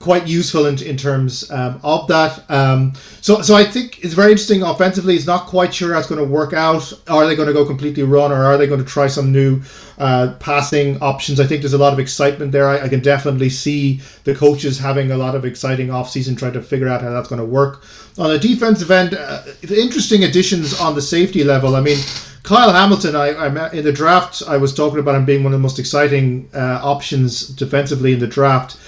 [0.00, 2.42] quite useful in, in terms um, of that.
[2.50, 4.62] Um, so, so I think it's very interesting.
[4.62, 6.90] Offensively, it's not quite sure how it's going to work out.
[7.06, 9.60] Are they going to go completely run, or are they going to try some new
[9.98, 11.38] uh, passing options?
[11.38, 12.66] I think there's a lot of excitement there.
[12.66, 16.54] I, I, can definitely see the coaches having a lot of exciting off season, trying
[16.54, 17.84] to figure out how that's going to work.
[18.16, 21.76] On the defensive end, uh, interesting additions on the safety level.
[21.76, 21.98] I mean.
[22.42, 25.58] Kyle Hamilton, I, I in the draft, I was talking about him being one of
[25.58, 28.78] the most exciting uh, options defensively in the draft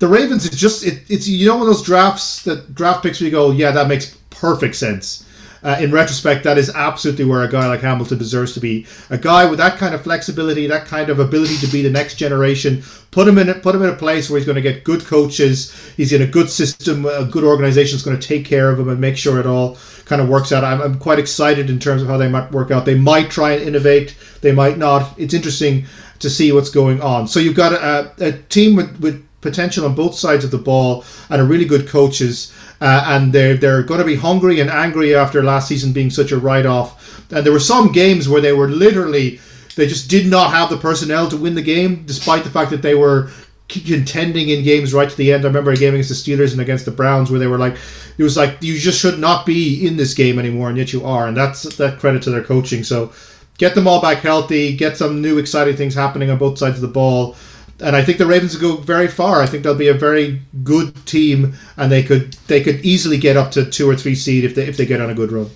[0.00, 3.20] the Ravens is just it, it's you know one of those drafts that draft picks
[3.20, 5.26] where you go, yeah, that makes perfect sense.
[5.62, 8.86] Uh, in retrospect, that is absolutely where a guy like Hamilton deserves to be.
[9.10, 12.14] A guy with that kind of flexibility, that kind of ability to be the next
[12.14, 12.82] generation.
[13.10, 15.04] Put him in, a, put him in a place where he's going to get good
[15.04, 15.92] coaches.
[15.98, 17.04] He's in a good system.
[17.04, 19.76] A good organization is going to take care of him and make sure it all
[20.06, 20.64] kind of works out.
[20.64, 22.86] I'm, I'm quite excited in terms of how they might work out.
[22.86, 24.16] They might try and innovate.
[24.40, 25.12] They might not.
[25.18, 25.84] It's interesting
[26.20, 27.28] to see what's going on.
[27.28, 31.04] So you've got a, a team with, with potential on both sides of the ball
[31.28, 32.52] and are really good coaches.
[32.80, 36.32] Uh, and they're they're going to be hungry and angry after last season being such
[36.32, 37.30] a write off.
[37.30, 39.40] And there were some games where they were literally
[39.76, 42.82] they just did not have the personnel to win the game, despite the fact that
[42.82, 43.30] they were
[43.68, 45.44] contending in games right to the end.
[45.44, 47.76] I remember a game against the Steelers and against the Browns where they were like,
[48.18, 51.04] it was like you just should not be in this game anymore, and yet you
[51.06, 52.82] are, and that's that credit to their coaching.
[52.82, 53.12] So
[53.58, 56.82] get them all back healthy, get some new exciting things happening on both sides of
[56.82, 57.36] the ball
[57.80, 59.42] and I think the Ravens will go very far.
[59.42, 63.36] I think they'll be a very good team, and they could they could easily get
[63.36, 65.50] up to two or three seed if they if they get on a good run.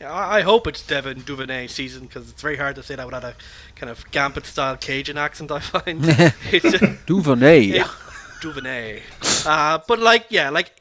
[0.00, 3.24] Yeah, I hope it's Devin Duvernay season because it's very hard to say that without
[3.24, 3.34] a
[3.74, 5.50] kind of Gambit style Cajun accent.
[5.50, 6.02] I find
[7.06, 7.82] Duvernay.
[8.40, 9.02] Duvernay.
[9.46, 10.72] Uh, but like yeah, like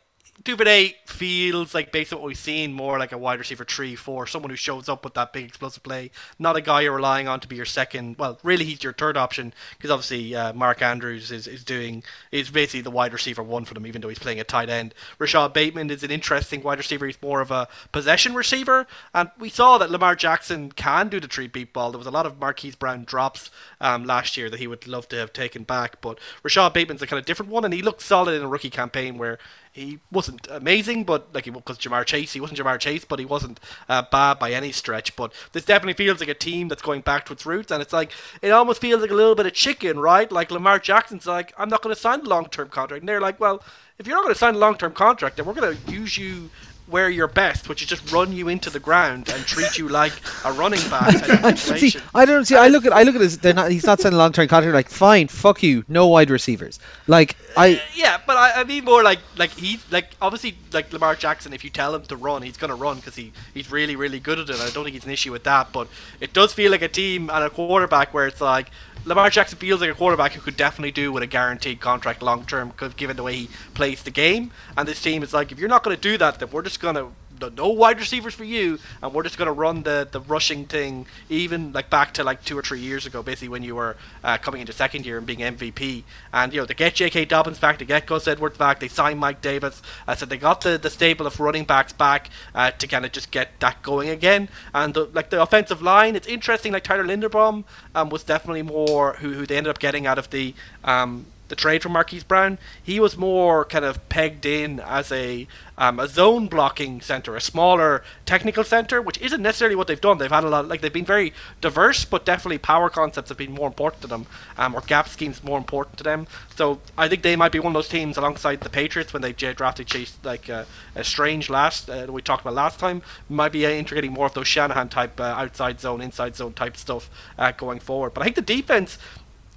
[0.44, 4.28] Duvernay feels like based on what we've seen more like a wide receiver three four
[4.28, 7.40] someone who shows up with that big explosive play not a guy you're relying on
[7.40, 11.32] to be your second well really he's your third option because obviously uh, Mark Andrews
[11.32, 14.40] is, is doing is basically the wide receiver one for them even though he's playing
[14.40, 14.94] a tight end.
[15.20, 17.06] Rashod Bateman is an interesting wide receiver.
[17.06, 18.88] He's more of a possession receiver.
[19.14, 21.92] And we saw that Lamar Jackson can do the three beat ball.
[21.92, 25.08] There was a lot of Marquise Brown drops um, last year that he would love
[25.10, 26.02] to have taken back.
[26.02, 28.70] But Rashod Bateman's a kind of different one and he looked solid in a rookie
[28.70, 29.40] campaign where
[29.74, 33.60] he wasn't amazing, but like because Ja'Marr Chase, he wasn't Ja'Marr Chase, but he wasn't
[33.90, 35.16] uh, bad by any stretch.
[35.16, 37.92] But this definitely feels like a team that's going back to its roots, and it's
[37.92, 38.12] like
[38.44, 40.32] it almost feels like a little bit of chicken, right?
[40.32, 43.20] Like Lamar Jackson's like, I'm not going to sign a long term contract, and they're
[43.20, 43.64] like, well,
[43.98, 46.18] if you're not going to sign a long term contract, then we're going to use
[46.18, 46.52] you
[46.88, 50.14] where you're best, which is just run you into the ground and treat you like
[50.46, 52.56] a running back type see, I don't see.
[52.56, 53.38] I look at I look at this.
[53.38, 53.72] They're not.
[53.72, 54.74] He's not signing a long term contract.
[54.74, 55.86] Like, fine, fuck you.
[55.88, 56.80] No wide receivers.
[57.08, 57.82] Like I.
[57.96, 61.54] Yeah, but I, I mean more like like he like obviously like Lamar Jackson.
[61.54, 64.40] If you tell him to run, he's gonna run because he he's really really good
[64.40, 64.56] at it.
[64.56, 65.72] I don't think he's an issue with that.
[65.72, 65.88] But
[66.20, 68.70] it does feel like a team and a quarterback where it's like
[69.06, 72.46] Lamar Jackson feels like a quarterback who could definitely do with a guaranteed contract long
[72.46, 74.52] term, given the way he plays the game.
[74.78, 77.10] And this team is like, if you're not to do that, then we're just to
[77.50, 81.06] no wide receivers for you, and we're just going to run the, the rushing thing,
[81.30, 84.38] even like back to like two or three years ago, basically when you were uh,
[84.38, 86.04] coming into second year and being MVP.
[86.32, 87.26] And you know, to get J.K.
[87.26, 89.82] Dobbins back, to get Gus Edwards back, they signed Mike Davis.
[90.08, 93.12] Uh, so they got the, the stable of running backs back uh, to kind of
[93.12, 94.50] just get that going again.
[94.74, 96.72] And the, like the offensive line, it's interesting.
[96.74, 97.64] Like Tyler Linderbaum
[97.96, 100.54] um, was definitely more who, who they ended up getting out of the
[100.84, 105.48] um, the trade for Marquise Brown, he was more kind of pegged in as a
[105.78, 110.20] um, a zone blocking center, a smaller technical center, which isn't necessarily what they've done.
[110.20, 113.52] They've had a lot, like they've been very diverse, but definitely power concepts have been
[113.52, 114.26] more important to them,
[114.58, 116.28] um, or gap schemes more important to them.
[116.56, 119.34] So I think they might be one of those teams alongside the Patriots when they
[119.34, 123.02] drafted Chase like uh, a strange last uh, we talked about last time.
[123.30, 126.78] Might be uh, integrating more of those Shanahan type uh, outside zone, inside zone type
[126.78, 128.14] stuff uh, going forward.
[128.14, 129.00] But I think the defense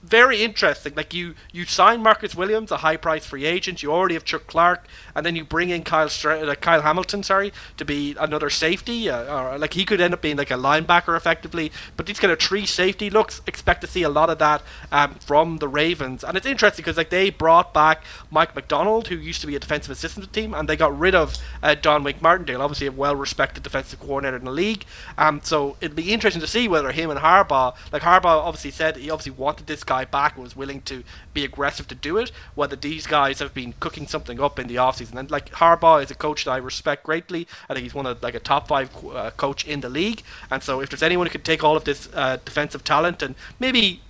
[0.06, 0.94] very interesting.
[0.94, 3.82] Like you, you sign Marcus Williams, a high price free agent.
[3.82, 7.22] You already have Chuck Clark, and then you bring in Kyle Stra- uh, Kyle Hamilton,
[7.22, 9.10] sorry, to be another safety.
[9.10, 11.72] Uh, or like he could end up being like a linebacker effectively.
[11.96, 15.14] But these kind of tree safety looks, expect to see a lot of that um,
[15.14, 16.22] from the Ravens.
[16.22, 19.58] And it's interesting because like they brought back Mike Macdonald, who used to be a
[19.58, 23.62] defensive assistant team, and they got rid of uh, Don Wink Martindale, obviously a well-respected
[23.62, 24.84] defensive coordinator in the league.
[25.16, 28.96] Um, so it'd be interesting to see whether him and Harbaugh, like Harbaugh, obviously said
[28.96, 31.02] he obviously wanted this guy back and was willing to
[31.32, 34.76] be aggressive to do it, whether these guys have been cooking something up in the
[34.76, 35.05] offseason.
[35.12, 37.46] And like Harbaugh is a coach that I respect greatly.
[37.68, 40.22] I think he's one of like a top five uh, coach in the league.
[40.50, 43.34] And so if there's anyone who could take all of this uh, defensive talent and
[43.60, 44.00] maybe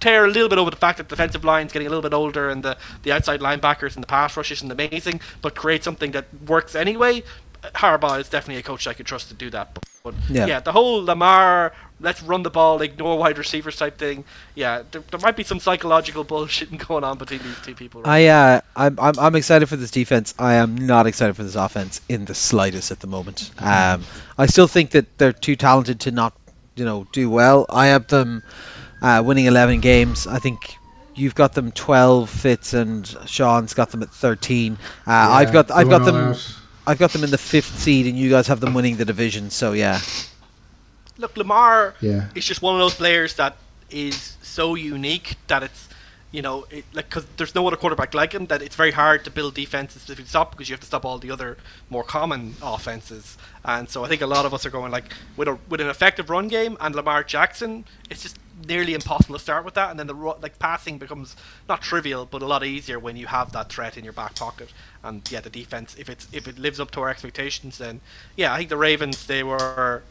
[0.00, 2.12] tear a little bit over the fact that the defensive line's getting a little bit
[2.12, 6.10] older and the, the outside linebackers and the pass rush isn't amazing, but create something
[6.10, 7.22] that works anyway.
[7.74, 9.74] Harbaugh is definitely a coach I could trust to do that.
[9.74, 10.46] But, but yeah.
[10.46, 10.60] yeah.
[10.60, 11.72] the whole Lamar
[12.02, 14.24] let's run the ball, ignore wide receivers type thing.
[14.54, 18.02] Yeah, there, there might be some psychological bullshit going on between these two people.
[18.02, 18.26] Right?
[18.26, 20.34] I uh, I'm, I'm I'm excited for this defense.
[20.38, 23.50] I am not excited for this offense in the slightest at the moment.
[23.58, 24.04] Um,
[24.36, 26.34] I still think that they're too talented to not,
[26.74, 27.64] you know, do well.
[27.70, 28.42] I have them
[29.00, 30.26] uh, winning 11 games.
[30.26, 30.76] I think
[31.14, 34.72] you've got them 12 fits and Sean's got them at 13.
[34.72, 36.16] Uh, yeah, I've got I've got them.
[36.16, 36.58] Out.
[36.86, 39.50] I've got them in the fifth seed, and you guys have them winning the division.
[39.50, 40.00] So yeah
[41.18, 42.28] look, Lamar yeah.
[42.34, 43.56] is just one of those players that
[43.90, 45.88] is so unique that it's
[46.30, 49.22] you know, it, like because there's no other quarterback like him that it's very hard
[49.26, 51.58] to build defenses to stop because you have to stop all the other
[51.90, 53.36] more common offenses.
[53.66, 55.88] And so I think a lot of us are going like with a with an
[55.88, 59.90] effective run game and Lamar Jackson, it's just nearly impossible to start with that.
[59.90, 61.36] And then the like passing becomes
[61.68, 64.72] not trivial but a lot easier when you have that threat in your back pocket.
[65.02, 68.00] And yeah, the defense if it's if it lives up to our expectations, then
[68.36, 70.02] yeah, I think the Ravens they were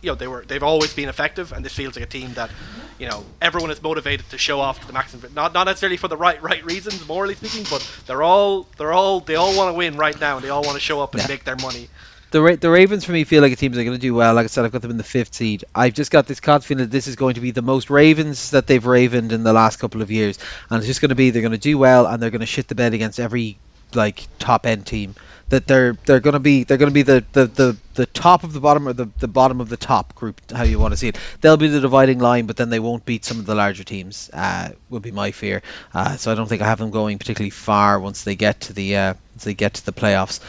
[0.00, 2.50] you know they were they've always been effective, and this feels like a team that
[2.98, 5.32] you know everyone is motivated to show off to the maximum.
[5.34, 9.20] Not not necessarily for the right right reasons, morally speaking, but they're all they're all
[9.20, 11.22] they all want to win right now, and they all want to show up and
[11.22, 11.28] yeah.
[11.28, 11.88] make their money.
[12.30, 14.14] The, Ra- the Ravens for me feel like a team that are going to do
[14.14, 14.34] well.
[14.34, 15.64] Like I said, I've got them in the fifth seed.
[15.74, 18.50] I've just got this card feeling that this is going to be the most Ravens
[18.50, 20.38] that they've ravened in the last couple of years,
[20.68, 22.46] and it's just going to be they're going to do well and they're going to
[22.46, 23.58] shit the bed against every
[23.94, 25.14] like top end team
[25.48, 28.44] that they're they're going to be they're going to be the, the, the, the top
[28.44, 30.96] of the bottom or the, the bottom of the top group how you want to
[30.96, 33.54] see it they'll be the dividing line but then they won't beat some of the
[33.54, 35.62] larger teams uh, would be my fear
[35.94, 38.72] uh, so I don't think I have them going particularly far once they get to
[38.72, 40.40] the uh, they get to the playoffs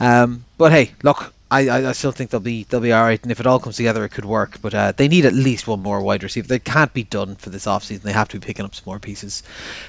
[0.00, 3.32] um, but hey look I, I, still think they'll be they'll be all right, and
[3.32, 4.60] if it all comes together, it could work.
[4.60, 6.46] But uh, they need at least one more wide receiver.
[6.46, 8.02] They can't be done for this offseason.
[8.02, 9.42] They have to be picking up some more pieces.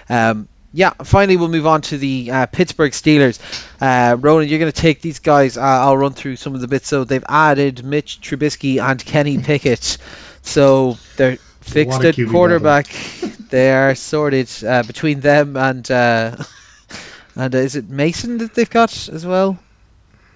[0.07, 3.39] Um, yeah, finally we'll move on to the uh, Pittsburgh Steelers.
[3.81, 5.57] Uh, Ronan, you're going to take these guys.
[5.57, 6.87] Uh, I'll run through some of the bits.
[6.87, 9.97] So they've added Mitch Trubisky and Kenny Pickett.
[10.41, 12.87] So they're fixed at quarterback.
[13.49, 16.35] they are sorted uh, between them and uh,
[17.35, 19.57] and uh, is it Mason that they've got as well?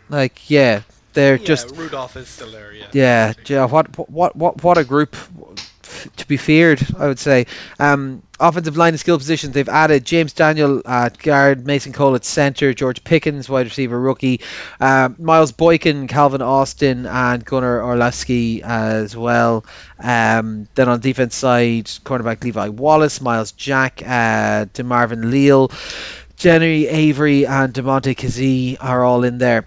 [0.10, 0.82] Like yeah,
[1.13, 2.74] they're yeah, just Rudolph is still there.
[2.74, 2.88] Yeah.
[2.91, 3.34] Yeah.
[3.46, 3.65] Yeah.
[3.65, 5.15] What what what what a group
[6.17, 6.85] to be feared.
[6.97, 7.47] I would say.
[7.79, 12.25] Um, offensive line and skill positions, they've added James Daniel at guard, Mason Cole at
[12.25, 14.41] centre, George Pickens, wide receiver rookie,
[14.79, 19.65] uh, Miles Boykin, Calvin Austin, and Gunner Olszewski as well.
[19.99, 25.71] Um, then on defense side, cornerback Levi Wallace, Myles Jack, uh, DeMarvin Leal,
[26.35, 29.65] Jenny Avery, and Damontae Kazee are all in there.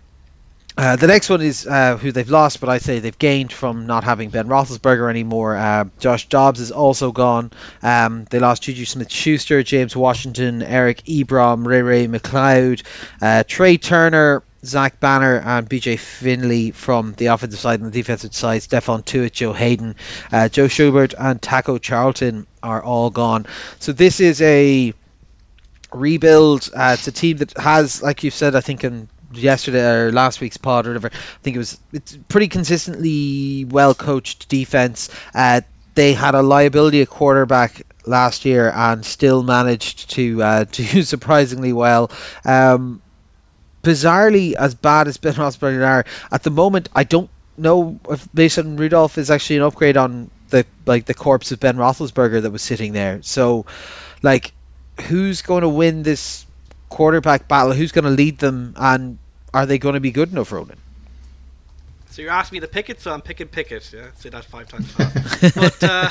[0.77, 3.87] Uh, the next one is uh, who they've lost, but I say they've gained from
[3.87, 5.57] not having Ben Roethlisberger anymore.
[5.57, 7.51] Uh, Josh Dobbs is also gone.
[7.83, 12.83] Um, they lost Juju Smith-Schuster, James Washington, Eric Ebron, Ray Ray McCloud,
[13.22, 18.35] uh, Trai Turner, Zach Banner, and BJ Finley from the offensive side and the defensive
[18.35, 18.61] side.
[18.61, 19.95] Stephon Tuitt, Joe Haden,
[20.31, 23.47] uh, Joe Schobert, and Taco Charlton are all gone.
[23.79, 24.93] So this is a
[25.91, 26.68] rebuild.
[26.77, 29.09] It's a team that has, like you said, I think in
[29.39, 31.11] yesterday or last week's pod or whatever.
[31.12, 35.11] I think it was it's pretty consistently well coached defense.
[35.34, 35.62] Uh,
[35.95, 41.72] they had a liability at quarterback last year and still managed to uh, do surprisingly
[41.72, 42.11] well.
[42.45, 43.03] Um,
[43.82, 48.76] bizarrely, as bad as Ben Roethlisberger are at the moment, I don't know if Mason
[48.76, 52.62] Rudolph is actually an upgrade on the like the corpse of Ben Roethlisberger that was
[52.62, 53.22] sitting there.
[53.22, 53.66] So,
[54.22, 54.53] like,
[55.03, 56.47] who's going to win this
[56.89, 57.72] quarterback battle?
[57.72, 59.18] Who's going to lead them, and
[59.55, 60.78] are they going to be good enough, Ronan?
[62.11, 63.92] So you're asking me to pick it, so I'm picking Pickett.
[63.92, 65.55] Yeah, say that five times fast.
[65.55, 66.09] but uh,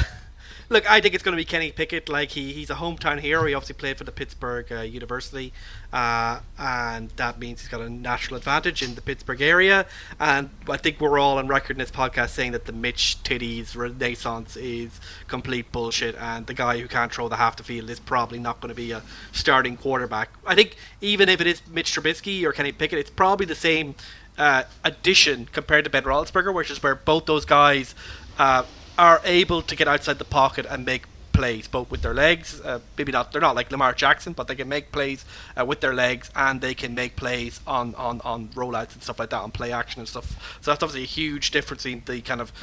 [0.70, 2.10] look, I think it's going to be Kenny Pickett.
[2.10, 3.46] Like he, he's a hometown hero.
[3.46, 5.54] He obviously played for the Pittsburgh uh, University,
[5.94, 9.86] uh, and that means he's got a natural advantage in the Pittsburgh area.
[10.20, 13.76] And I think we're all on record in this podcast saying that the Mitch Titties
[13.76, 18.00] renaissance is complete bullshit, and the guy who can't throw the half the field is
[18.00, 19.02] probably not going to be a
[19.32, 20.30] starting quarterback.
[20.46, 23.96] I think even if it is Mitch Trubisky or Kenny Pickett, it's probably the same.
[24.38, 27.96] Uh, addition compared to Ben Roethlisberger, which is where both those guys
[28.38, 28.64] uh,
[28.98, 32.62] are able to get outside the pocket and make plays, both with their legs.
[32.62, 35.26] Uh, maybe not, they're not like Lamar Jackson, but they can make plays
[35.60, 39.20] uh, with their legs and they can make plays on, on, on rollouts and stuff
[39.20, 40.58] like that, on play action and stuff.
[40.62, 42.54] So that's obviously a huge difference in the kind of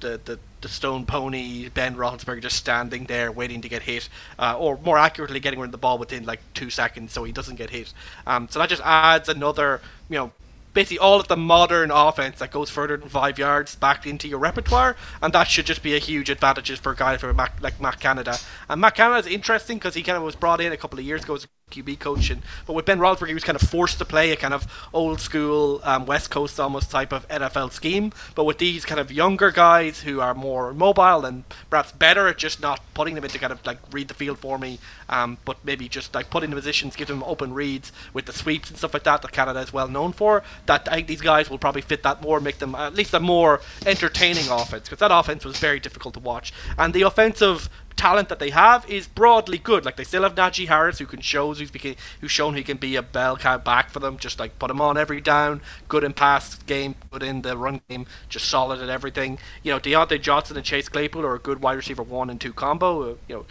[0.00, 4.08] the, the, the stone pony Ben Roethlisberger just standing there waiting to get hit,
[4.38, 7.32] uh, or more accurately, getting rid of the ball within like two seconds so he
[7.32, 7.92] doesn't get hit.
[8.26, 10.32] Um, so that just adds another, you know,
[10.76, 14.38] basically all of the modern offense that goes further than five yards back into your
[14.38, 17.80] repertoire, and that should just be a huge advantage for a guy for Mac, like
[17.80, 18.36] Matt Canada.
[18.68, 21.04] And Matt Canada is interesting because he kind of was brought in a couple of
[21.06, 22.44] years ago as QB coaching.
[22.64, 25.18] But with Ben Roethlisberger, he was kind of forced to play a kind of old
[25.18, 28.12] school um, West Coast almost type of NFL scheme.
[28.36, 32.38] But with these kind of younger guys who are more mobile and perhaps better at
[32.38, 35.56] just not putting them into kind of like read the field for me, um, but
[35.64, 38.78] maybe just like put in the positions, give them open reads with the sweeps and
[38.78, 40.44] stuff like that that Canada is well known for.
[40.66, 43.18] That I think these guys will probably fit that more, make them at least a
[43.18, 46.52] more entertaining offense because that offense was very difficult to watch.
[46.78, 49.84] And the offensive talent that they have is broadly good.
[49.84, 52.76] Like they still have Najee Harris, who can show who's became, who's shown he can
[52.76, 54.18] be a bell cow back for them.
[54.18, 57.80] Just like put him on every down, good in pass game, good in the run
[57.88, 59.38] game, just solid at everything.
[59.62, 62.52] You know, Diontae Johnson and Chase Claypool are a good wide receiver one and two
[62.52, 63.02] combo.
[63.02, 63.46] Uh, you know,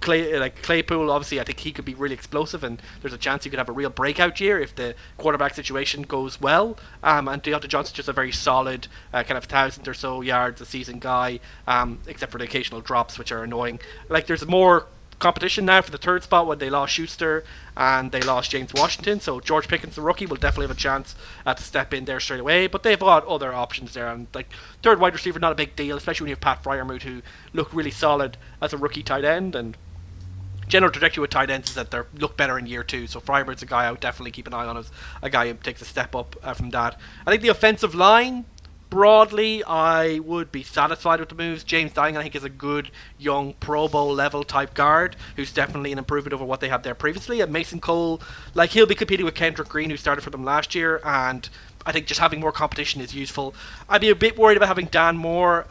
[0.00, 3.44] Clay, like Claypool, obviously, I think he could be really explosive, and there's a chance
[3.44, 6.78] he could have a real breakout year if the quarterback situation goes well.
[7.02, 10.60] Um, and Diontae Johnson's just a very solid, uh, kind of thousand or so yards
[10.60, 13.80] a season guy, um, except for the occasional drops, which are annoying.
[14.08, 14.86] Like there's more
[15.18, 17.42] competition now for the third spot when they lost Schuster
[17.76, 19.18] and they lost James Washington.
[19.20, 22.20] So George Pickens, the rookie, will definitely have a chance uh, to step in there
[22.20, 22.66] straight away.
[22.66, 24.48] But they've got other options there, and like
[24.82, 27.22] third wide receiver, not a big deal, especially when you have Pat Freiermuth, who
[27.52, 29.76] looked really solid as a rookie tight end and
[30.68, 33.06] general trajectory with tight ends is that they look better in year two.
[33.06, 34.90] So Freiberg's a guy I would definitely keep an eye on as
[35.22, 36.98] a guy who takes a step up uh, from that.
[37.26, 38.44] I think the offensive line,
[38.90, 41.64] broadly, I would be satisfied with the moves.
[41.64, 45.92] James Downing, I think, is a good young Pro Bowl level type guard who's definitely
[45.92, 47.40] an improvement over what they had there previously.
[47.40, 48.20] And Mason Cole,
[48.54, 51.48] like he'll be competing with Kendrick Green, who started for them last year, and
[51.84, 53.54] I think just having more competition is useful.
[53.88, 55.66] I'd be a bit worried about having Dan Moore.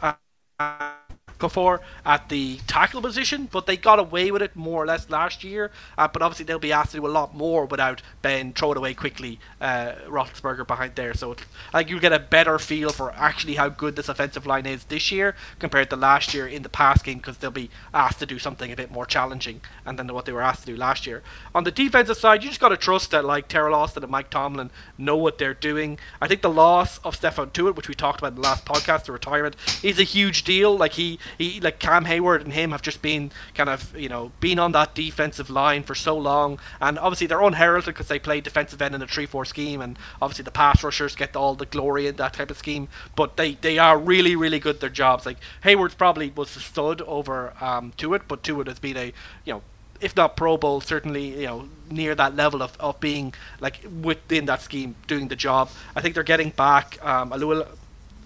[0.58, 0.92] Uh,
[1.38, 5.44] before at the tackle position, but they got away with it more or less last
[5.44, 5.70] year.
[5.98, 8.76] Uh, but obviously they'll be asked to do a lot more without Ben throw it
[8.78, 11.14] away quickly, uh, Roethlisberger behind there.
[11.14, 11.36] So
[11.72, 14.84] I think you'll get a better feel for actually how good this offensive line is
[14.84, 18.26] this year compared to last year in the past game because they'll be asked to
[18.26, 21.06] do something a bit more challenging and than what they were asked to do last
[21.06, 21.22] year.
[21.54, 24.30] On the defensive side, you just got to trust that like Teryl Austin and Mike
[24.30, 25.98] Tomlin know what they're doing.
[26.20, 29.04] I think the loss of Stephon Tuitt, which we talked about in the last podcast,
[29.04, 30.76] the retirement, is a huge deal.
[30.76, 34.32] Like he he like Cam Heyward and him have just been kind of you know
[34.40, 38.40] been on that defensive line for so long, and obviously they're unheralded because they play
[38.40, 42.06] defensive end in a three-four scheme, and obviously the pass rushers get all the glory
[42.06, 42.88] in that type of scheme.
[43.14, 45.26] But they they are really really good at their jobs.
[45.26, 49.12] Like Heyward's probably was the stud over um, Tuitt, but Tuitt has been a
[49.44, 49.62] you know
[50.00, 54.46] if not Pro Bowl, certainly you know near that level of, of being like within
[54.46, 55.70] that scheme, doing the job.
[55.94, 57.66] I think they're getting back um, Alua,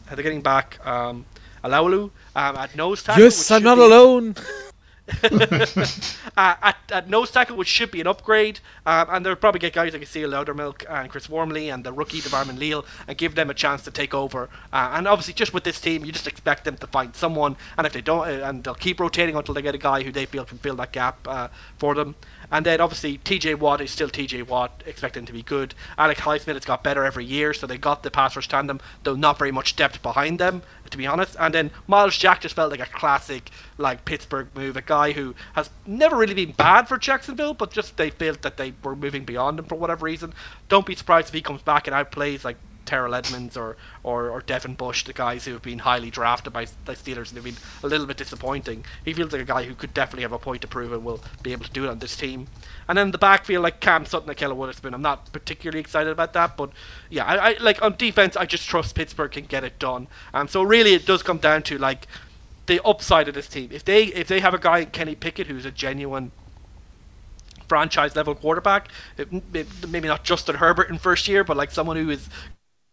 [0.08, 1.26] they're getting back um,
[1.64, 2.10] Alualu
[2.40, 3.24] um, at nose tackle.
[3.24, 4.34] Yes, I'm not be, alone.
[5.24, 9.72] uh, at, at nose tackle, which should be an upgrade, um, and they'll probably get
[9.72, 13.50] guys like Seal Loudermilk and Chris Wormley and the rookie DeMarvin Leal and give them
[13.50, 14.48] a chance to take over.
[14.72, 17.86] Uh, and obviously, just with this team, you just expect them to find someone, and
[17.88, 20.26] if they don't, uh, and they'll keep rotating until they get a guy who they
[20.26, 22.14] feel can fill that gap uh, for them.
[22.50, 25.74] And then obviously TJ Watt is still TJ Watt, expecting to be good.
[25.96, 29.14] Alex Highsmith has got better every year, so they got the pass rush tandem, though
[29.14, 31.36] not very much depth behind them, to be honest.
[31.38, 35.34] And then Myles Jack just felt like a classic, like Pittsburgh move, a guy who
[35.54, 39.24] has never really been bad for Jacksonville, but just they felt that they were moving
[39.24, 40.34] beyond him for whatever reason.
[40.68, 42.56] Don't be surprised if he comes back and outplays like
[42.90, 46.64] Terrell Edmunds or, or, or Devin Bush, the guys who have been highly drafted by
[46.86, 48.84] the Steelers and have been a little bit disappointing.
[49.04, 51.22] He feels like a guy who could definitely have a point to prove and will
[51.44, 52.48] be able to do it on this team.
[52.88, 56.32] And then the backfield, like Cam Sutton and Ahkello Witherspoon, I'm not particularly excited about
[56.32, 56.70] that, but
[57.10, 60.08] yeah, I, I like on defense, I just trust Pittsburgh can get it done.
[60.34, 62.08] And so really, it does come down to like
[62.66, 63.70] the upside of this team.
[63.72, 66.32] If they if they have a guy Kenny Pickett who's a genuine
[67.68, 71.96] franchise level quarterback, it, it, maybe not Justin Herbert in first year, but like someone
[71.96, 72.28] who is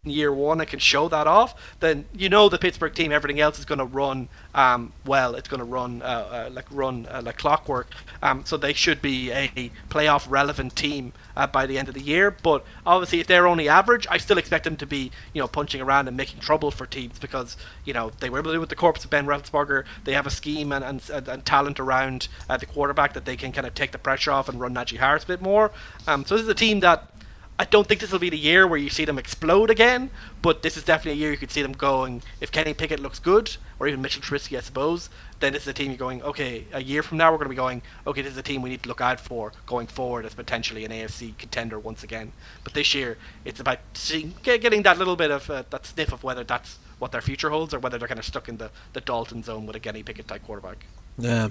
[0.03, 3.59] year one and can show that off, then you know the Pittsburgh team, everything else
[3.59, 5.35] is going to run um, well.
[5.35, 7.91] It's going to run uh, uh, like run uh, like clockwork.
[8.21, 12.01] Um, so they should be a playoff relevant team uh, by the end of the
[12.01, 12.31] year.
[12.31, 15.81] But obviously, if they're only average, I still expect them to be you know punching
[15.81, 18.69] around and making trouble for teams because you know they were able to do with
[18.69, 19.85] the corpse of Ben Roethlisberger.
[20.03, 23.35] They have a scheme and and, and, and talent around uh, the quarterback that they
[23.35, 25.71] can kind of take the pressure off and run Najee Harris a bit more.
[26.07, 27.11] Um, so this is a team that
[27.59, 30.11] I don't think this will be the year where you see them explode again,
[30.43, 32.21] but this is definitely a year you could see them going.
[32.39, 35.73] If Kenny Pickett looks good, or even Mitchell Trubisky, I suppose, then this is a
[35.73, 36.21] team you're going.
[36.21, 37.81] Okay, a year from now we're going to be going.
[38.05, 40.85] Okay, this is a team we need to look out for going forward as potentially
[40.85, 42.31] an AFC contender once again.
[42.63, 46.23] But this year, it's about seeing, getting that little bit of uh, that sniff of
[46.23, 49.01] whether that's what their future holds, or whether they're kind of stuck in the, the
[49.01, 50.85] Dalton zone with a Kenny Pickett type quarterback.
[51.17, 51.49] Yeah,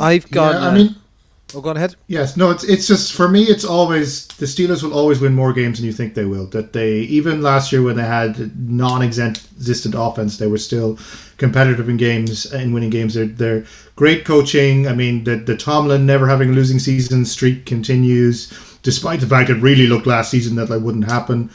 [0.00, 0.54] I've got.
[0.54, 0.96] Yeah, I mean
[1.52, 1.94] Oh, go ahead.
[2.08, 3.44] Yes, no, it's it's just for me.
[3.44, 6.46] It's always the Steelers will always win more games than you think they will.
[6.46, 10.98] That they even last year when they had non-existent offense, they were still
[11.36, 13.14] competitive in games in winning games.
[13.14, 13.64] They're they're
[13.94, 14.88] great coaching.
[14.88, 19.50] I mean, the the Tomlin never having a losing season streak continues, despite the fact
[19.50, 21.50] it really looked last season that that wouldn't happen.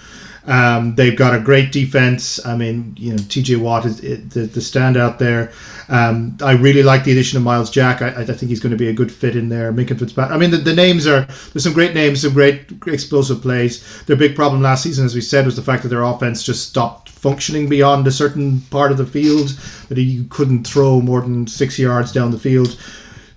[0.50, 2.44] Um, they've got a great defense.
[2.44, 5.52] I mean, you know, TJ Watt is the, the standout there.
[5.90, 8.02] Um, I really like the addition of Myles Jack.
[8.02, 9.72] I, I think he's going to be a good fit in there.
[9.72, 10.36] Minkah Fitzpatrick.
[10.36, 14.04] I mean, the, the names are there's some great names, some great explosive plays.
[14.06, 16.68] Their big problem last season, as we said, was the fact that their offense just
[16.68, 19.50] stopped functioning beyond a certain part of the field.
[19.90, 22.76] That you couldn't throw more than six yards down the field.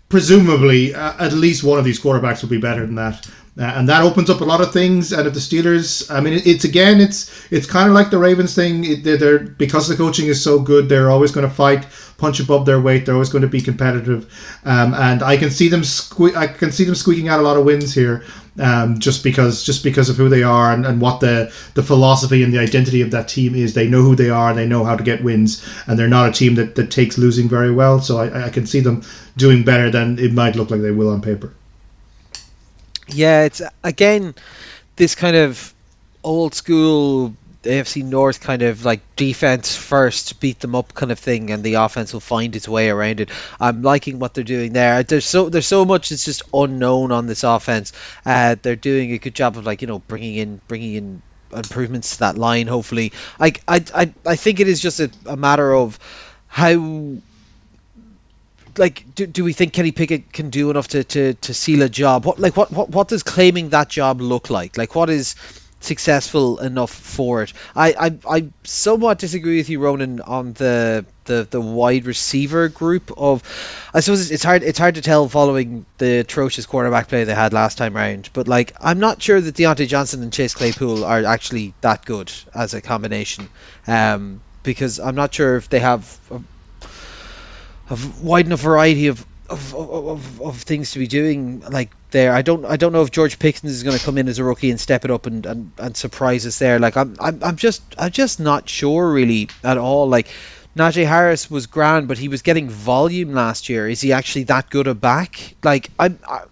[0.09, 3.27] Presumably, uh, at least one of these quarterbacks will be better than that.
[3.59, 5.13] Uh, and that opens up a lot of things.
[5.13, 8.55] And if the Steelers, I mean, it's again, it's it's kind of like the Ravens
[8.55, 8.85] thing.
[8.85, 11.87] It, they're, they're, because the coaching is so good, they're always going to fight,
[12.17, 13.05] punch above their weight.
[13.05, 14.25] They're always going to be competitive,
[14.65, 17.59] um, and I can see them sque- I can see them squeaking out a lot
[17.59, 18.25] of wins here,
[18.59, 22.43] um, just because just because of who they are and, and what the the philosophy
[22.43, 23.75] and the identity of that team is.
[23.75, 24.55] They know who they are.
[24.55, 27.51] They know how to get wins, and they're not a team that, that takes losing
[27.51, 28.01] very well.
[28.01, 29.03] So I, I can see them
[29.37, 31.53] doing better than it might look like they will on paper.
[33.15, 34.35] Yeah, it's again
[34.97, 35.75] this kind of
[36.23, 41.51] old school AFC North kind of like defense first, beat them up kind of thing,
[41.51, 43.31] and the offense will find its way around it.
[43.61, 45.03] I'm liking what they're doing there.
[45.03, 47.93] There's so there's so much that's just unknown on this offense.
[48.27, 51.23] Uh, they're doing a good job of like you know bringing in bringing in
[51.55, 52.67] improvements to that line.
[52.67, 55.99] Hopefully, I I I, I think it is just a, a matter of
[56.49, 57.17] how
[58.79, 61.89] like do, do we think Kenny Pickett can do enough to, to, to seal a
[61.89, 62.25] job?
[62.25, 64.77] What like what, what what does claiming that job look like?
[64.77, 65.35] Like what is
[65.81, 67.53] successful enough for it?
[67.75, 73.13] I, I I somewhat disagree with you, Ronan, on the the, the wide receiver group
[73.17, 73.43] of
[73.95, 77.53] I suppose it's hard it's hard to tell following the atrocious quarterback play they had
[77.53, 78.31] last time round.
[78.33, 82.33] But like I'm not sure that Diontae Johnson and Chase Claypool are actually that good
[82.55, 83.49] as a combination.
[83.87, 86.21] Um, because I'm not sure if they have
[87.93, 92.33] a wide enough variety of of, of, of things to be doing like there.
[92.33, 94.45] I don't I don't know if George Pickens is going to come in as a
[94.45, 96.79] rookie and step it up and, and, and surprise us there.
[96.79, 100.09] Like I'm, I'm I'm just I'm just not sure really at all.
[100.09, 100.29] Like
[100.77, 103.89] Najee Harris was grand, but he was getting volume last year.
[103.89, 105.55] Is he actually that good a back?
[105.63, 106.45] Like I'm, I,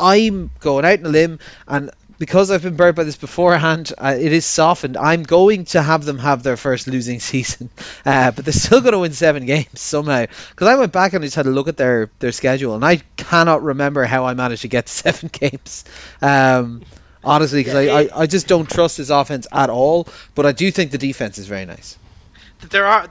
[0.00, 1.90] I'm going out on a limb, and
[2.22, 4.96] because I've been burnt by this beforehand, uh, it is softened.
[4.96, 7.68] I'm going to have them have their first losing season,
[8.06, 10.26] uh, but they're still going to win seven games somehow.
[10.50, 12.98] Because I went back and just had a look at their their schedule, and I
[13.16, 15.84] cannot remember how I managed to get to seven games.
[16.20, 16.82] Um,
[17.24, 20.06] honestly, because I, I, I just don't trust his offense at all.
[20.36, 21.98] But I do think the defense is very nice
[22.70, 23.08] there are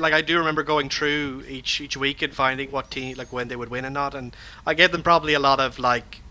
[0.00, 3.48] like I do remember going through each each week and finding what team like when
[3.48, 4.34] they would win and not, and
[4.66, 6.22] I gave them probably a lot of like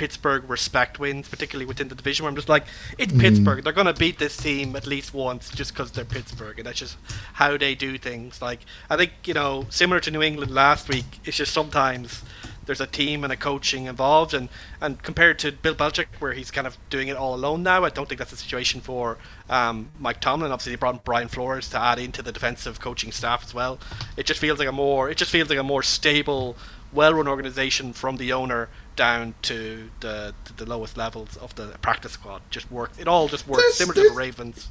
[0.00, 2.24] Pittsburgh respect wins, particularly within the division.
[2.24, 2.64] Where I'm just like,
[2.96, 3.20] it's mm.
[3.20, 3.62] Pittsburgh.
[3.62, 6.78] They're going to beat this team at least once just because they're Pittsburgh, and that's
[6.78, 6.96] just
[7.34, 8.40] how they do things.
[8.40, 12.22] Like I think you know, similar to New England last week, it's just sometimes
[12.64, 14.48] there's a team and a coaching involved, and
[14.80, 17.90] and compared to Bill Belichick, where he's kind of doing it all alone now, I
[17.90, 19.18] don't think that's the situation for
[19.50, 20.50] um, Mike Tomlin.
[20.50, 23.78] Obviously, they brought in Brian Flores to add into the defensive coaching staff as well.
[24.16, 26.56] It just feels like a more, it just feels like a more stable
[26.90, 28.68] well-run organization from the owner
[29.00, 32.42] down to the to the lowest levels of the practice squad.
[32.50, 32.98] Just works.
[32.98, 33.62] It all just works.
[33.62, 34.68] There's, similar to the Ravens.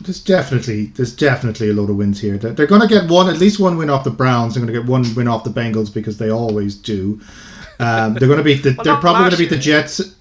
[0.00, 2.36] There's definitely there's definitely a lot of wins here.
[2.36, 4.54] They're, they're going to get one at least one win off the Browns.
[4.54, 7.20] They're going to get one win off the Bengals because they always do.
[7.78, 8.74] Um, they're going to beat the.
[8.76, 10.16] well, they're probably going to beat the Jets.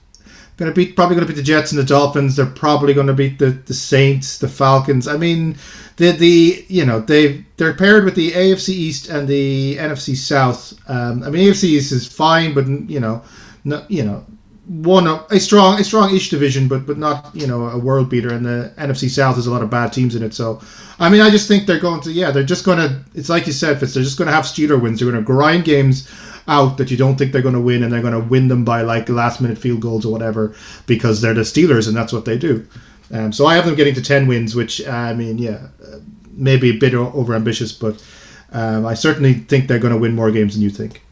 [0.58, 2.36] Going to beat probably going to beat the Jets and the Dolphins.
[2.36, 5.08] They're probably going to beat the, the Saints, the Falcons.
[5.08, 5.58] I mean,
[5.98, 10.74] the the you know they they're paired with the AFC East and the NFC South.
[10.88, 13.24] Um, I mean, AFC East is fine, but you know,
[13.64, 14.26] no, you know,
[14.68, 18.34] one a strong a strong ish division, but but not you know a world beater.
[18.34, 20.34] And the NFC South has a lot of bad teams in it.
[20.34, 20.62] So,
[21.00, 23.04] I mean, I just think they're going to yeah, they're just going to.
[23.14, 23.94] It's like you said, Fitz.
[23.94, 25.00] They're just going to have Steeler wins.
[25.00, 26.10] They're going to grind games
[26.48, 28.66] out that you don't think they're going to win, and they're going to win them
[28.66, 32.26] by like last minute field goals or whatever because they're the Steelers and that's what
[32.26, 32.68] they do.
[33.12, 36.00] Um, so I have them getting to 10 wins, which, I mean, yeah, uh,
[36.32, 38.04] maybe a bit over ambitious, but
[38.52, 41.04] um, I certainly think they're going to win more games than you think.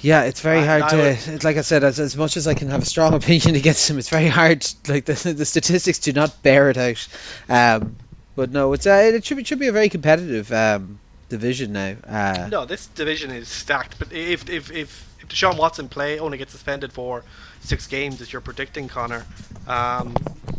[0.00, 1.32] Yeah, it's very I, hard I to.
[1.32, 3.88] Would, like I said, as, as much as I can have a strong opinion against
[3.88, 4.66] them, it's very hard.
[4.86, 7.08] Like the, the statistics do not bear it out.
[7.48, 7.96] Um,
[8.36, 10.98] but no, it's uh, it should be should be a very competitive um,
[11.28, 11.96] division now.
[12.06, 13.98] Uh, no, this division is stacked.
[13.98, 17.24] But if if if, if Deshaun Watson play only gets suspended for
[17.60, 19.26] six games as you're predicting, Connor,
[19.66, 20.14] um,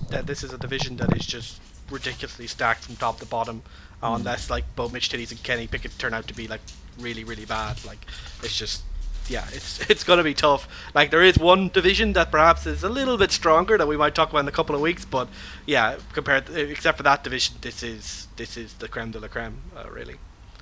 [0.10, 3.62] that this is a division that is just ridiculously stacked from top to bottom.
[4.04, 4.18] Mm.
[4.18, 6.62] Unless like both Mitch Titties and Kenny Pickett turn out to be like
[7.00, 8.06] really really bad, like
[8.44, 8.84] it's just
[9.28, 10.68] yeah, it's it's gonna be tough.
[10.94, 14.16] Like there is one division that perhaps is a little bit stronger that we might
[14.16, 15.28] talk about in a couple of weeks, but
[15.66, 19.28] yeah, compared to, except for that division, this is this is the creme de la
[19.28, 20.18] creme, uh, really.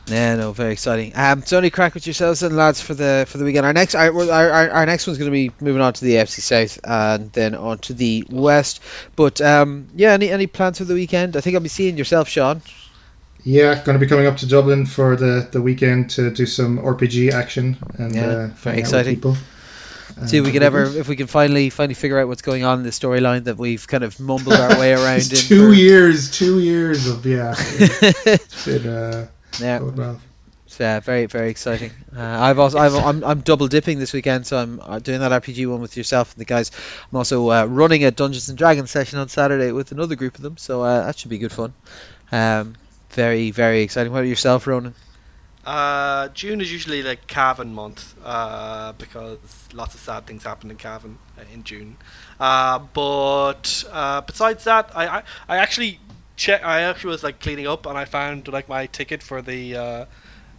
[0.07, 1.13] Yeah, no, very exciting.
[1.15, 3.65] Um, so only crack with yourselves and lads for the for the weekend.
[3.65, 6.41] Our next our our, our next one's going to be moving on to the AFC
[6.41, 8.81] South and then on to the West.
[9.15, 11.35] But um, yeah, any any plans for the weekend?
[11.35, 12.61] I think I'll be seeing yourself, Sean.
[13.43, 16.79] Yeah, going to be coming up to Dublin for the, the weekend to do some
[16.79, 19.15] RPG action and yeah, uh, very exciting.
[19.15, 19.37] People.
[20.25, 22.79] See if we can ever, if we can finally, finally figure out what's going on
[22.79, 25.31] in the storyline that we've kind of mumbled our way around.
[25.31, 27.53] in two years, two years of yeah.
[27.57, 29.27] it's been uh,
[29.59, 29.79] yeah.
[29.79, 30.21] Well.
[30.79, 31.91] Yeah, very very exciting.
[32.15, 35.31] Uh, I've also I've, I'm I'm double dipping this weekend, so I'm uh, doing that
[35.31, 36.71] RPG one with yourself and the guys.
[37.11, 40.41] I'm also uh, running a Dungeons and Dragons session on Saturday with another group of
[40.41, 41.73] them, so uh, that should be good fun.
[42.31, 42.75] Um,
[43.11, 44.11] very very exciting.
[44.11, 44.95] What about yourself, Ronan?
[45.65, 49.39] Uh, June is usually like Cavan month uh, because
[49.73, 51.97] lots of sad things happen in Cavan uh, in June.
[52.39, 55.99] Uh, but uh, besides that, I, I, I actually
[56.35, 56.63] check.
[56.63, 60.05] I actually was like cleaning up, and I found like my ticket for the uh,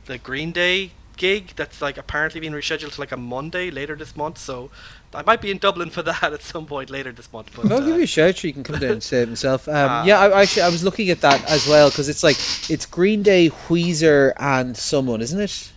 [0.06, 4.16] the Green Day gig that's like apparently being rescheduled to like a Monday later this
[4.16, 4.38] month.
[4.38, 4.70] So
[5.14, 7.50] I might be in Dublin for that at some point later this month.
[7.54, 8.36] But, I'll uh, give you a shout.
[8.36, 9.68] So you can come down and it himself.
[9.76, 12.36] Um, uh, yeah, I, actually I was looking at that as well because it's like
[12.70, 15.72] it's Green Day, Weezer, and someone, isn't it?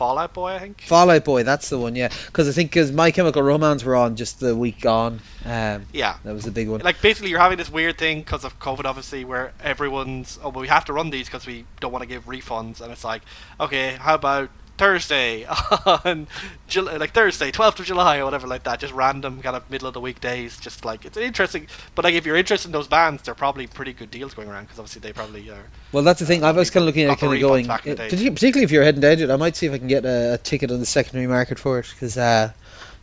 [0.00, 0.80] Fall Out Boy, I think.
[0.80, 2.08] Fall Out Boy, that's the one, yeah.
[2.24, 5.20] Because I think because My Chemical Romance were on just the week on.
[5.44, 6.80] Um, yeah, that was a big one.
[6.80, 10.62] Like basically, you're having this weird thing because of COVID, obviously, where everyone's oh, well,
[10.62, 13.20] we have to run these because we don't want to give refunds, and it's like,
[13.60, 14.48] okay, how about
[14.80, 15.44] Thursday
[16.04, 16.26] on
[16.66, 18.80] July, like Thursday, 12th of July or whatever like that.
[18.80, 20.58] Just random kind of middle of the week days.
[20.58, 21.66] Just like it's interesting.
[21.94, 24.64] But like if you're interested in those bands, they're probably pretty good deals going around
[24.64, 25.66] because obviously they probably are.
[25.92, 26.42] Well, that's the thing.
[26.42, 29.18] Uh, I was kind of looking at kind of going, particularly if you're heading down
[29.18, 29.30] to it.
[29.30, 31.78] I might see if I can get a, a ticket on the secondary market for
[31.78, 32.50] it because uh,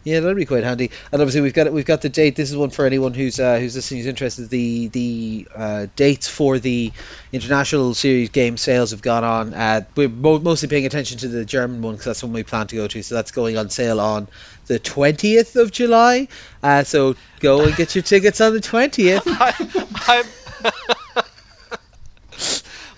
[0.07, 0.89] yeah, that'd be quite handy.
[1.11, 2.37] And obviously, we've got we've got the date.
[2.37, 4.49] This is one for anyone who's uh, who's listening, who's interested.
[4.49, 6.93] The the uh, dates for the
[7.33, 9.53] international series game sales have gone on.
[9.53, 12.67] Uh, we're mo- mostly paying attention to the German one because that's when we plan
[12.67, 13.03] to go to.
[13.03, 14.29] So that's going on sale on
[14.67, 16.29] the twentieth of July.
[16.63, 19.23] Uh, so go and get your tickets on the twentieth.
[20.07, 20.25] I'm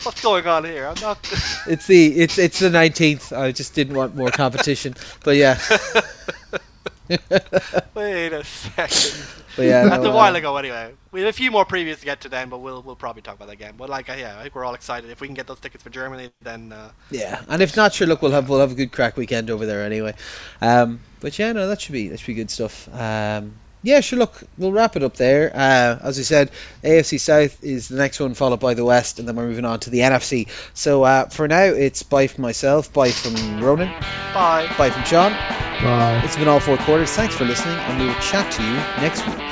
[0.03, 0.85] What's going on here?
[0.85, 1.17] I'm not.
[1.67, 3.33] It's the it's it's the nineteenth.
[3.33, 4.93] I just didn't want more competition,
[5.23, 5.57] but yeah.
[7.95, 9.25] Wait a second.
[9.55, 10.93] But yeah, That's no, a while uh, ago, anyway.
[11.11, 13.35] We have a few more previews to get to then, but we'll we'll probably talk
[13.35, 13.73] about that again.
[13.77, 15.09] But like, uh, yeah, I think we're all excited.
[15.09, 18.07] If we can get those tickets for Germany, then uh, Yeah, and if not, sure,
[18.07, 20.13] look, we'll have we'll have a good crack weekend over there anyway.
[20.61, 22.87] Um, but yeah, no, that should be that should be good stuff.
[22.93, 24.19] Um, yeah, sure.
[24.19, 25.51] Look, we'll wrap it up there.
[25.53, 26.51] Uh, as we said,
[26.83, 29.79] AFC South is the next one, followed by the West, and then we're moving on
[29.81, 30.47] to the NFC.
[30.73, 33.89] So uh, for now, it's bye from myself, bye from Ronan,
[34.33, 34.69] bye.
[34.77, 35.31] bye from Sean.
[35.31, 36.21] Bye.
[36.25, 37.11] It's been all four quarters.
[37.11, 39.48] Thanks for listening, and we will chat to you next week.